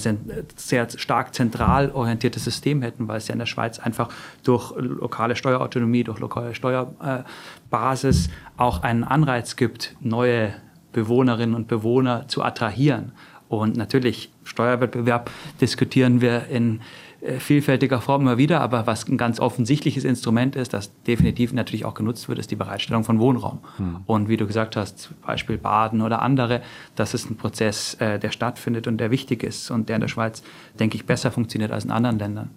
sehr 0.57 0.88
stark 0.96 1.35
zentral 1.35 1.90
orientiertes 1.90 2.44
System 2.44 2.83
hätten, 2.83 3.09
weil 3.09 3.18
es 3.18 3.29
ja 3.29 3.35
in 3.35 3.38
der 3.38 3.46
Schweiz 3.46 3.79
einfach 3.79 4.09
durch 4.42 4.72
lokale 4.76 5.37
Steuerautonomie, 5.37 6.05
durch 6.05 6.18
lokale 6.18 6.55
Steuerbasis 6.55 8.31
auch 8.57 8.83
einen 8.83 9.05
Anreiz 9.05 9.57
gibt, 9.57 9.94
neue 10.00 10.55
Bewohnerinnen 10.92 11.55
und 11.55 11.68
Bewohner 11.68 12.26
zu 12.26 12.42
attrahieren. 12.42 13.12
Und 13.48 13.76
natürlich, 13.76 14.33
Steuerwettbewerb 14.42 15.31
diskutieren 15.61 16.20
wir 16.20 16.46
in 16.46 16.81
äh, 16.81 17.06
vielfältiger 17.39 18.01
Form 18.01 18.23
immer 18.23 18.39
wieder, 18.39 18.61
aber 18.61 18.87
was 18.87 19.09
ein 19.09 19.17
ganz 19.17 19.41
offensichtliches 19.41 20.05
Instrument 20.05 20.57
ist, 20.57 20.73
das 20.73 20.93
definitiv 21.03 21.53
natürlich 21.53 21.85
auch 21.85 21.95
genutzt 21.95 22.29
wird, 22.29 22.39
ist 22.39 22.51
die 22.51 22.57
Bereitstellung 22.57 23.05
von 23.05 23.19
Wohnraum. 23.19 23.61
Hm. 23.77 23.97
Und 24.07 24.29
wie 24.29 24.37
du 24.37 24.47
gesagt 24.47 24.77
hast, 24.77 25.11
Beispiel 25.25 25.59
Baden 25.59 26.03
oder 26.03 26.23
andere, 26.23 26.62
das 26.95 27.15
ist 27.15 27.31
ein 27.31 27.37
Prozess, 27.37 27.95
äh, 27.95 28.19
der 28.19 28.31
stattfindet 28.31 28.87
und 28.87 28.99
der 28.99 29.11
wichtig 29.11 29.43
ist 29.43 29.71
und 29.71 29.89
der 29.89 29.97
in 29.97 30.01
der 30.01 30.09
Schweiz, 30.09 30.43
denke 30.79 30.97
ich, 30.97 31.07
besser 31.07 31.31
funktioniert 31.31 31.73
als 31.73 31.85
in 31.85 31.91
anderen 31.91 32.19
Ländern. 32.19 32.51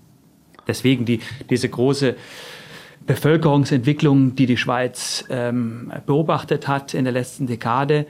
Deswegen 0.67 1.05
die, 1.05 1.19
diese 1.49 1.67
große 1.67 2.15
Bevölkerungsentwicklung, 3.05 4.35
die 4.35 4.45
die 4.45 4.57
Schweiz 4.57 5.25
ähm, 5.29 5.91
beobachtet 6.05 6.67
hat 6.67 6.93
in 6.93 7.05
der 7.05 7.13
letzten 7.13 7.47
Dekade, 7.47 8.05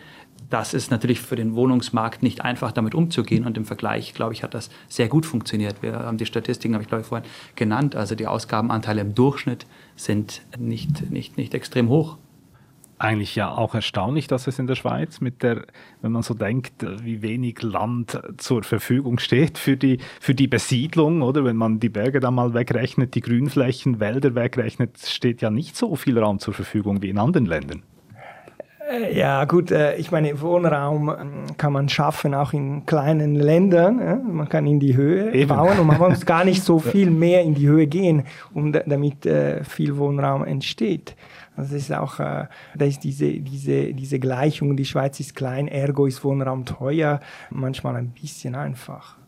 das 0.49 0.73
ist 0.73 0.91
natürlich 0.91 1.21
für 1.21 1.35
den 1.35 1.55
Wohnungsmarkt 1.55 2.23
nicht 2.23 2.41
einfach, 2.41 2.71
damit 2.71 2.95
umzugehen. 2.95 3.45
Und 3.45 3.57
im 3.57 3.65
Vergleich, 3.65 4.13
glaube 4.13 4.33
ich, 4.33 4.43
hat 4.43 4.53
das 4.53 4.69
sehr 4.88 5.07
gut 5.07 5.25
funktioniert. 5.25 5.81
Wir 5.81 5.99
haben 5.99 6.17
die 6.17 6.25
Statistiken, 6.25 6.73
habe 6.73 6.83
ich 6.83 6.89
glaube 6.89 7.01
ich 7.01 7.07
vorhin 7.07 7.29
genannt. 7.55 7.95
Also 7.95 8.15
die 8.15 8.27
Ausgabenanteile 8.27 9.01
im 9.01 9.15
Durchschnitt 9.15 9.65
sind 9.95 10.41
nicht, 10.57 11.12
nicht, 11.12 11.38
nicht 11.38 11.53
extrem 11.53 11.89
hoch 11.89 12.17
eigentlich 12.99 13.33
ja 13.35 13.49
auch 13.49 13.73
erstaunlich, 13.73 14.27
dass 14.27 14.47
es 14.47 14.59
in 14.59 14.67
der 14.67 14.75
Schweiz 14.75 15.21
mit 15.21 15.41
der, 15.41 15.65
wenn 16.01 16.12
man 16.12 16.21
so 16.21 16.33
denkt, 16.33 16.85
wie 17.01 17.21
wenig 17.21 17.62
Land 17.62 18.19
zur 18.38 18.63
Verfügung 18.63 19.19
steht 19.19 19.57
für 19.57 19.77
die, 19.77 19.99
für 20.19 20.35
die 20.35 20.47
Besiedlung, 20.47 21.21
oder? 21.21 21.45
Wenn 21.45 21.55
man 21.55 21.79
die 21.79 21.89
Berge 21.89 22.19
da 22.19 22.29
mal 22.29 22.53
wegrechnet, 22.53 23.15
die 23.15 23.21
Grünflächen, 23.21 23.99
Wälder 23.99 24.35
wegrechnet, 24.35 24.97
steht 24.99 25.41
ja 25.41 25.49
nicht 25.49 25.77
so 25.77 25.95
viel 25.95 26.19
Raum 26.19 26.39
zur 26.39 26.53
Verfügung 26.53 27.01
wie 27.01 27.09
in 27.09 27.17
anderen 27.17 27.45
Ländern. 27.45 27.83
Äh, 28.89 29.17
ja, 29.17 29.45
gut, 29.45 29.71
äh, 29.71 29.95
ich 29.97 30.12
meine, 30.12 30.41
Wohnraum 30.41 31.10
ähm, 31.10 31.58
kann 31.58 31.73
man 31.73 31.89
schaffen, 31.89 32.34
auch 32.34 32.54
in 32.54 32.86
kleinen 32.86 33.36
Ländern. 33.36 34.34
Man 34.34 34.49
kann 34.49 34.65
in 34.65 34.80
die 34.80 34.95
Höhe 34.95 35.32
Eben. 35.34 35.49
bauen 35.49 35.78
und 35.80 35.88
man 35.88 35.99
muss 36.10 36.25
gar 36.25 36.43
nicht 36.43 36.63
so 36.63 36.80
viel 36.80 37.12
mehr 37.12 37.43
in 37.43 37.54
die 37.54 37.67
Höhe 37.67 37.88
gehen, 37.88 38.23
um 38.54 38.71
damit 38.71 39.25
äh, 39.25 39.63
viel 39.63 39.97
Wohnraum 39.97 40.43
entsteht. 40.43 41.15
Also 41.56 41.73
das 41.73 41.84
ist 41.84 41.93
auch, 41.93 42.19
da 42.19 42.47
ist 42.78 43.04
diese, 43.04 43.34
diese, 43.34 43.93
diese 43.93 44.17
Gleichung, 44.17 44.78
die 44.78 44.86
Schweiz 44.86 45.19
ist 45.19 45.36
klein, 45.36 45.67
ergo 45.67 46.06
ist 46.06 46.23
Wohnraum 46.23 46.63
teuer, 46.63 47.19
manchmal 47.49 47.97
ein 47.97 48.12
bisschen 48.12 48.56
einfach. 48.56 49.18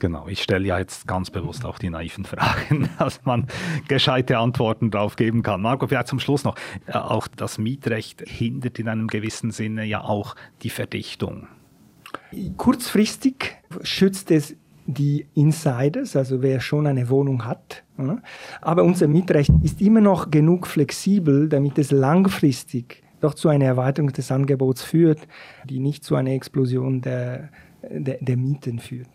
Genau, 0.00 0.26
ich 0.28 0.42
stelle 0.42 0.66
ja 0.66 0.78
jetzt 0.78 1.06
ganz 1.06 1.30
bewusst 1.30 1.66
auch 1.66 1.78
die 1.78 1.90
naiven 1.90 2.24
Fragen, 2.24 2.88
dass 2.98 3.24
man 3.24 3.46
gescheite 3.86 4.38
Antworten 4.38 4.90
darauf 4.90 5.14
geben 5.14 5.42
kann. 5.42 5.60
Marco, 5.60 5.86
vielleicht 5.86 6.08
zum 6.08 6.18
Schluss 6.18 6.42
noch. 6.42 6.56
Äh, 6.86 6.92
auch 6.92 7.28
das 7.28 7.58
Mietrecht 7.58 8.24
hindert 8.26 8.78
in 8.78 8.88
einem 8.88 9.08
gewissen 9.08 9.50
Sinne 9.50 9.84
ja 9.84 10.02
auch 10.02 10.34
die 10.62 10.70
Verdichtung. 10.70 11.48
Kurzfristig 12.56 13.58
schützt 13.82 14.30
es 14.30 14.56
die 14.86 15.26
Insiders, 15.34 16.16
also 16.16 16.42
wer 16.42 16.60
schon 16.60 16.86
eine 16.86 17.08
Wohnung 17.10 17.44
hat. 17.44 17.84
Aber 18.62 18.82
unser 18.82 19.06
Mietrecht 19.06 19.52
ist 19.62 19.82
immer 19.82 20.00
noch 20.00 20.30
genug 20.30 20.66
flexibel, 20.66 21.48
damit 21.48 21.78
es 21.78 21.90
langfristig 21.90 23.02
doch 23.20 23.34
zu 23.34 23.50
einer 23.50 23.66
Erweiterung 23.66 24.12
des 24.12 24.32
Angebots 24.32 24.82
führt, 24.82 25.20
die 25.64 25.78
nicht 25.78 26.04
zu 26.04 26.16
einer 26.16 26.30
Explosion 26.30 27.02
der, 27.02 27.50
der, 27.90 28.18
der 28.20 28.36
Mieten 28.36 28.78
führt 28.78 29.08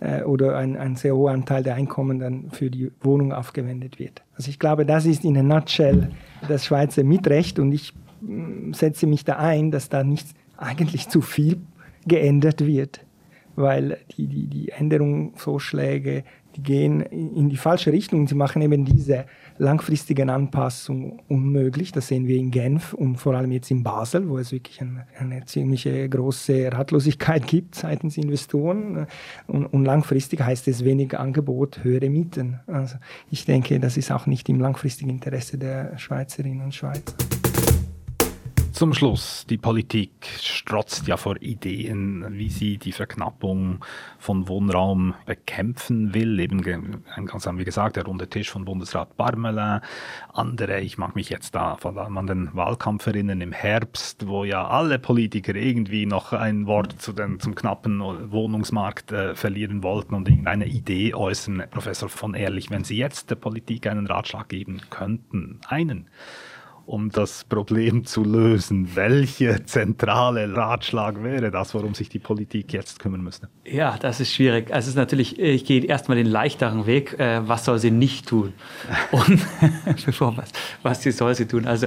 äh, 0.00 0.22
oder 0.22 0.56
ein, 0.56 0.76
ein 0.76 0.96
sehr 0.96 1.16
hoher 1.16 1.32
Anteil 1.32 1.62
der 1.62 1.74
Einkommen 1.74 2.18
dann 2.18 2.50
für 2.50 2.70
die 2.70 2.90
Wohnung 3.00 3.32
aufgewendet 3.32 3.98
wird. 3.98 4.22
Also 4.36 4.50
ich 4.50 4.58
glaube, 4.58 4.84
das 4.84 5.06
ist 5.06 5.24
in 5.24 5.36
a 5.36 5.42
nutshell 5.42 6.10
das 6.48 6.66
Schweizer 6.66 7.02
Mietrecht 7.04 7.58
und 7.58 7.72
ich 7.72 7.94
mm, 8.20 8.72
setze 8.72 9.06
mich 9.06 9.24
da 9.24 9.36
ein, 9.36 9.70
dass 9.70 9.88
da 9.88 10.04
nicht 10.04 10.28
eigentlich 10.56 11.08
zu 11.08 11.20
viel 11.20 11.60
geändert 12.06 12.66
wird, 12.66 13.03
weil 13.56 13.98
die, 14.16 14.26
die, 14.26 14.46
die 14.46 14.70
Änderungsvorschläge, 14.70 16.24
die 16.56 16.62
gehen 16.62 17.00
in 17.00 17.48
die 17.48 17.56
falsche 17.56 17.92
Richtung. 17.92 18.28
Sie 18.28 18.34
machen 18.34 18.62
eben 18.62 18.84
diese 18.84 19.26
langfristigen 19.58 20.30
Anpassungen 20.30 21.20
unmöglich. 21.28 21.92
Das 21.92 22.08
sehen 22.08 22.26
wir 22.26 22.36
in 22.36 22.50
Genf 22.50 22.92
und 22.92 23.16
vor 23.16 23.34
allem 23.34 23.52
jetzt 23.52 23.70
in 23.70 23.82
Basel, 23.82 24.28
wo 24.28 24.38
es 24.38 24.52
wirklich 24.52 24.80
eine, 24.80 25.06
eine 25.18 25.44
ziemliche 25.46 26.08
große 26.08 26.70
Ratlosigkeit 26.72 27.46
gibt 27.46 27.74
seitens 27.74 28.16
Investoren. 28.16 29.06
Und, 29.46 29.66
und, 29.66 29.84
langfristig 29.84 30.40
heißt 30.40 30.68
es 30.68 30.84
weniger 30.84 31.20
Angebot, 31.20 31.82
höhere 31.82 32.08
Mieten. 32.08 32.60
Also 32.66 32.96
ich 33.30 33.44
denke, 33.44 33.80
das 33.80 33.96
ist 33.96 34.10
auch 34.10 34.26
nicht 34.26 34.48
im 34.48 34.60
langfristigen 34.60 35.10
Interesse 35.10 35.58
der 35.58 35.98
Schweizerinnen 35.98 36.62
und 36.62 36.74
Schweizer. 36.74 37.14
Zum 38.74 38.92
Schluss, 38.92 39.46
die 39.48 39.56
Politik 39.56 40.10
strotzt 40.40 41.06
ja 41.06 41.16
vor 41.16 41.40
Ideen, 41.40 42.26
wie 42.30 42.50
sie 42.50 42.76
die 42.76 42.90
Verknappung 42.90 43.84
von 44.18 44.48
Wohnraum 44.48 45.14
bekämpfen 45.26 46.12
will. 46.12 46.40
Eben, 46.40 46.60
ganz 46.60 47.46
haben 47.46 47.58
wir 47.58 47.64
gesagt, 47.64 47.94
der 47.94 48.04
runde 48.04 48.28
Tisch 48.28 48.50
von 48.50 48.64
Bundesrat 48.64 49.16
Barmelin. 49.16 49.80
Andere, 50.32 50.80
ich 50.80 50.98
mag 50.98 51.14
mich 51.14 51.30
jetzt 51.30 51.54
da 51.54 51.76
vor 51.76 51.96
allem 51.96 52.18
an 52.18 52.26
den 52.26 52.50
Wahlkampf 52.52 53.06
erinnern 53.06 53.40
im 53.42 53.52
Herbst, 53.52 54.26
wo 54.26 54.42
ja 54.42 54.66
alle 54.66 54.98
Politiker 54.98 55.54
irgendwie 55.54 56.04
noch 56.04 56.32
ein 56.32 56.66
Wort 56.66 57.00
zu 57.00 57.12
den, 57.12 57.38
zum 57.38 57.54
knappen 57.54 58.00
Wohnungsmarkt 58.00 59.12
äh, 59.12 59.36
verlieren 59.36 59.84
wollten 59.84 60.16
und 60.16 60.28
irgendeine 60.28 60.66
Idee 60.66 61.14
äußern. 61.14 61.62
Professor 61.70 62.08
von 62.08 62.34
Ehrlich, 62.34 62.70
wenn 62.70 62.82
Sie 62.82 62.96
jetzt 62.96 63.30
der 63.30 63.36
Politik 63.36 63.86
einen 63.86 64.08
Ratschlag 64.08 64.48
geben 64.48 64.80
könnten, 64.90 65.60
einen, 65.68 66.08
um 66.86 67.10
das 67.10 67.44
Problem 67.44 68.04
zu 68.04 68.24
lösen. 68.24 68.94
Welcher 68.94 69.64
zentrale 69.66 70.54
Ratschlag 70.54 71.22
wäre 71.22 71.50
das, 71.50 71.74
worum 71.74 71.94
sich 71.94 72.08
die 72.08 72.18
Politik 72.18 72.72
jetzt 72.72 72.98
kümmern 72.98 73.22
müsste? 73.22 73.48
Ja, 73.64 73.96
das 73.98 74.20
ist 74.20 74.32
schwierig. 74.32 74.72
Also 74.72 74.86
es 74.86 74.88
ist 74.88 74.96
natürlich, 74.96 75.38
ich 75.38 75.64
gehe 75.64 75.84
erstmal 75.84 76.16
den 76.16 76.26
leichteren 76.26 76.86
Weg. 76.86 77.18
Äh, 77.18 77.46
was 77.48 77.64
soll 77.64 77.78
sie 77.78 77.90
nicht 77.90 78.28
tun? 78.28 78.52
Und 79.10 79.40
bevor 80.06 80.36
was, 80.36 80.50
was 80.82 81.02
sie 81.02 81.12
soll 81.12 81.34
sie 81.34 81.46
tun? 81.46 81.66
Also 81.66 81.86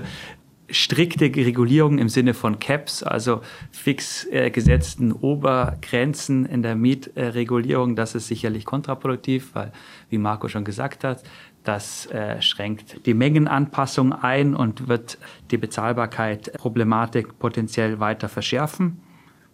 strikte 0.70 1.26
Regulierung 1.26 1.98
im 1.98 2.10
Sinne 2.10 2.34
von 2.34 2.60
Caps, 2.60 3.04
also 3.04 3.42
fix 3.72 4.26
äh, 4.26 4.50
gesetzten 4.52 5.12
Obergrenzen 5.12 6.46
in 6.46 6.62
der 6.62 6.76
Mietregulierung, 6.76 7.96
das 7.96 8.16
ist 8.16 8.28
sicherlich 8.28 8.66
kontraproduktiv, 8.66 9.52
weil, 9.54 9.72
wie 10.10 10.18
Marco 10.18 10.48
schon 10.48 10.66
gesagt 10.66 11.04
hat, 11.04 11.24
das 11.68 12.06
äh, 12.08 12.42
schränkt 12.42 13.06
die 13.06 13.14
Mengenanpassung 13.14 14.14
ein 14.14 14.56
und 14.56 14.88
wird 14.88 15.18
die 15.52 15.58
Bezahlbarkeit 15.58 16.54
Problematik 16.54 17.40
potenziell 17.40 18.00
weiter 18.00 18.30
verschärfen. 18.30 19.02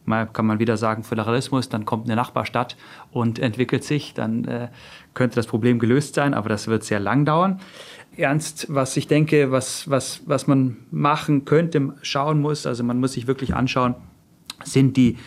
Mal 0.05 0.27
kann 0.27 0.45
man 0.45 0.59
wieder 0.59 0.75
sagen 0.75 1.03
Föderalismus, 1.03 1.69
dann 1.69 1.85
kommt 1.85 2.05
eine 2.05 2.15
Nachbarstadt 2.15 2.75
und 3.11 3.39
entwickelt 3.39 3.83
sich, 3.83 4.13
dann 4.13 4.45
äh, 4.45 4.67
könnte 5.13 5.35
das 5.35 5.47
Problem 5.47 5.79
gelöst 5.79 6.15
sein, 6.15 6.33
aber 6.33 6.49
das 6.49 6.67
wird 6.67 6.83
sehr 6.83 6.99
lang 6.99 7.25
dauern. 7.25 7.61
Ernst, 8.17 8.67
was 8.69 8.95
ich 8.97 9.07
denke, 9.07 9.51
was, 9.51 9.89
was, 9.89 10.21
was 10.25 10.45
man 10.45 10.77
machen 10.91 11.45
könnte, 11.45 11.93
schauen 12.01 12.41
muss, 12.41 12.67
also 12.67 12.83
man 12.83 12.99
muss 12.99 13.13
sich 13.13 13.27
wirklich 13.27 13.55
anschauen, 13.55 13.95
sind 14.63 14.97
die 14.97 15.17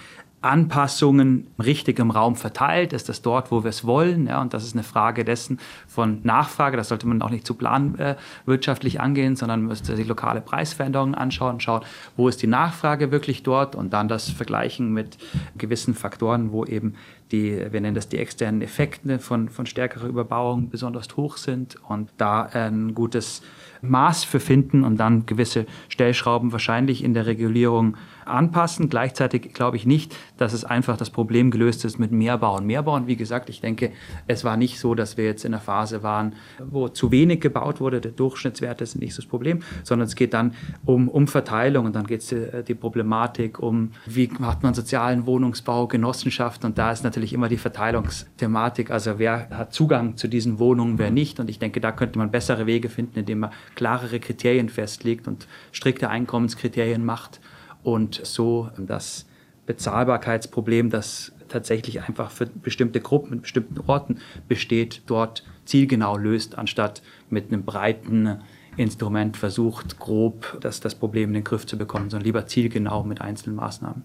Anpassungen 0.46 1.46
richtig 1.62 1.98
im 1.98 2.10
Raum 2.10 2.36
verteilt? 2.36 2.92
Ist 2.92 3.08
das 3.08 3.22
dort, 3.22 3.50
wo 3.50 3.64
wir 3.64 3.70
es 3.70 3.84
wollen? 3.84 4.26
Ja, 4.26 4.40
und 4.40 4.54
das 4.54 4.64
ist 4.64 4.74
eine 4.74 4.82
Frage 4.82 5.24
dessen 5.24 5.58
von 5.86 6.20
Nachfrage. 6.22 6.76
Das 6.76 6.88
sollte 6.88 7.06
man 7.06 7.20
auch 7.22 7.30
nicht 7.30 7.46
zu 7.46 7.54
planwirtschaftlich 7.54 8.96
äh, 8.96 8.98
angehen, 8.98 9.36
sondern 9.36 9.62
müsste 9.62 9.96
sich 9.96 10.06
lokale 10.06 10.40
Preisveränderungen 10.40 11.14
anschauen, 11.14 11.60
schauen, 11.60 11.82
wo 12.16 12.28
ist 12.28 12.42
die 12.42 12.46
Nachfrage 12.46 13.10
wirklich 13.10 13.42
dort 13.42 13.74
und 13.74 13.92
dann 13.92 14.08
das 14.08 14.30
vergleichen 14.30 14.92
mit 14.92 15.18
gewissen 15.58 15.94
Faktoren, 15.94 16.52
wo 16.52 16.64
eben 16.64 16.94
die, 17.32 17.58
wir 17.72 17.80
nennen 17.80 17.94
das 17.94 18.08
die 18.08 18.18
externen 18.18 18.62
Effekte 18.62 19.18
von, 19.18 19.48
von 19.48 19.66
stärkerer 19.66 20.06
Überbauung 20.06 20.70
besonders 20.70 21.08
hoch 21.16 21.36
sind 21.36 21.76
und 21.88 22.10
da 22.18 22.42
ein 22.42 22.94
gutes 22.94 23.42
Maß 23.82 24.24
für 24.24 24.40
finden 24.40 24.84
und 24.84 24.96
dann 24.98 25.26
gewisse 25.26 25.66
Stellschrauben 25.88 26.52
wahrscheinlich 26.52 27.02
in 27.02 27.14
der 27.14 27.26
Regulierung 27.26 27.96
anpassen. 28.28 28.88
Gleichzeitig 28.88 29.52
glaube 29.52 29.76
ich 29.76 29.86
nicht, 29.86 30.16
dass 30.36 30.52
es 30.52 30.64
einfach 30.64 30.96
das 30.96 31.10
Problem 31.10 31.50
gelöst 31.50 31.84
ist 31.84 31.98
mit 31.98 32.12
mehr 32.12 32.38
Bauen. 32.38 32.66
Mehr 32.66 32.82
Bauen, 32.82 33.06
wie 33.06 33.16
gesagt, 33.16 33.48
ich 33.48 33.60
denke, 33.60 33.92
es 34.26 34.44
war 34.44 34.56
nicht 34.56 34.78
so, 34.78 34.94
dass 34.94 35.16
wir 35.16 35.24
jetzt 35.24 35.44
in 35.44 35.54
einer 35.54 35.62
Phase 35.62 36.02
waren, 36.02 36.34
wo 36.58 36.88
zu 36.88 37.10
wenig 37.10 37.40
gebaut 37.40 37.80
wurde. 37.80 38.00
Der 38.00 38.12
Durchschnittswert 38.12 38.80
ist 38.80 38.96
nicht 38.96 39.16
das 39.16 39.26
Problem, 39.26 39.60
sondern 39.82 40.06
es 40.06 40.14
geht 40.14 40.34
dann 40.34 40.54
um, 40.84 41.08
um 41.08 41.26
Verteilung 41.26 41.86
und 41.86 41.96
dann 41.96 42.06
geht 42.06 42.20
es 42.20 42.28
die, 42.28 42.36
äh, 42.36 42.62
die 42.62 42.74
Problematik 42.74 43.58
um, 43.58 43.92
wie 44.06 44.30
macht 44.38 44.62
man 44.62 44.74
sozialen 44.74 45.26
Wohnungsbau, 45.26 45.86
Genossenschaft 45.86 46.64
und 46.64 46.78
da 46.78 46.92
ist 46.92 47.04
natürlich 47.04 47.32
immer 47.32 47.48
die 47.48 47.56
Verteilungsthematik. 47.56 48.90
Also 48.90 49.18
wer 49.18 49.48
hat 49.50 49.72
Zugang 49.72 50.16
zu 50.16 50.28
diesen 50.28 50.58
Wohnungen, 50.58 50.98
wer 50.98 51.10
nicht. 51.10 51.40
Und 51.40 51.50
ich 51.50 51.58
denke, 51.58 51.80
da 51.80 51.92
könnte 51.92 52.18
man 52.18 52.30
bessere 52.30 52.66
Wege 52.66 52.88
finden, 52.88 53.18
indem 53.18 53.40
man 53.40 53.50
klarere 53.74 54.20
Kriterien 54.20 54.68
festlegt 54.68 55.28
und 55.28 55.46
strikte 55.72 56.08
Einkommenskriterien 56.08 57.04
macht 57.04 57.40
und 57.86 58.20
so 58.24 58.68
das 58.76 59.26
Bezahlbarkeitsproblem, 59.66 60.90
das 60.90 61.32
tatsächlich 61.48 62.02
einfach 62.02 62.32
für 62.32 62.46
bestimmte 62.46 63.00
Gruppen 63.00 63.34
in 63.34 63.40
bestimmten 63.42 63.78
Orten 63.86 64.18
besteht, 64.48 65.02
dort 65.06 65.44
zielgenau 65.64 66.16
löst, 66.16 66.58
anstatt 66.58 67.00
mit 67.30 67.52
einem 67.52 67.64
breiten 67.64 68.40
Instrument 68.76 69.36
versucht, 69.36 70.00
grob 70.00 70.58
das, 70.60 70.80
das 70.80 70.96
Problem 70.96 71.30
in 71.30 71.34
den 71.34 71.44
Griff 71.44 71.64
zu 71.64 71.78
bekommen, 71.78 72.10
sondern 72.10 72.24
lieber 72.26 72.46
zielgenau 72.46 73.04
mit 73.04 73.20
einzelnen 73.20 73.54
Maßnahmen. 73.54 74.02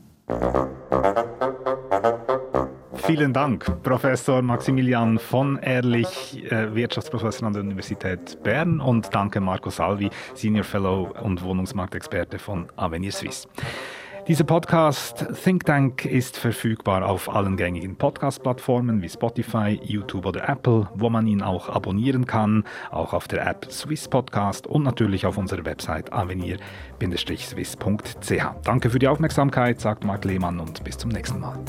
Vielen 3.05 3.33
Dank, 3.33 3.81
Professor 3.83 4.41
Maximilian 4.41 5.17
von 5.17 5.57
Ehrlich, 5.57 6.43
äh, 6.51 6.73
Wirtschaftsprofessor 6.75 7.47
an 7.47 7.53
der 7.53 7.63
Universität 7.63 8.37
Bern 8.43 8.79
und 8.79 9.13
danke 9.13 9.41
Marco 9.41 9.69
Salvi, 9.69 10.09
Senior 10.35 10.63
Fellow 10.63 11.11
und 11.21 11.41
Wohnungsmarktexperte 11.41 12.37
von 12.37 12.67
Avenir 12.75 13.11
Suisse. 13.11 13.47
Dieser 14.31 14.45
Podcast 14.45 15.27
Think 15.43 15.65
Tank 15.65 16.05
ist 16.05 16.37
verfügbar 16.37 17.05
auf 17.05 17.27
allen 17.27 17.57
gängigen 17.57 17.97
Podcast-Plattformen 17.97 19.01
wie 19.01 19.09
Spotify, 19.09 19.77
YouTube 19.83 20.25
oder 20.25 20.47
Apple, 20.47 20.87
wo 20.95 21.09
man 21.09 21.27
ihn 21.27 21.41
auch 21.41 21.67
abonnieren 21.67 22.25
kann, 22.25 22.63
auch 22.91 23.11
auf 23.11 23.27
der 23.27 23.45
App 23.45 23.69
Swiss 23.69 24.07
Podcast 24.07 24.67
und 24.67 24.83
natürlich 24.83 25.25
auf 25.25 25.37
unserer 25.37 25.65
Website 25.65 26.13
avenir-swiss.ch. 26.13 28.45
Danke 28.63 28.89
für 28.89 28.99
die 28.99 29.09
Aufmerksamkeit, 29.09 29.81
sagt 29.81 30.05
Marc 30.05 30.23
Lehmann 30.23 30.61
und 30.61 30.81
bis 30.85 30.97
zum 30.97 31.11
nächsten 31.11 31.41
Mal. 31.41 31.59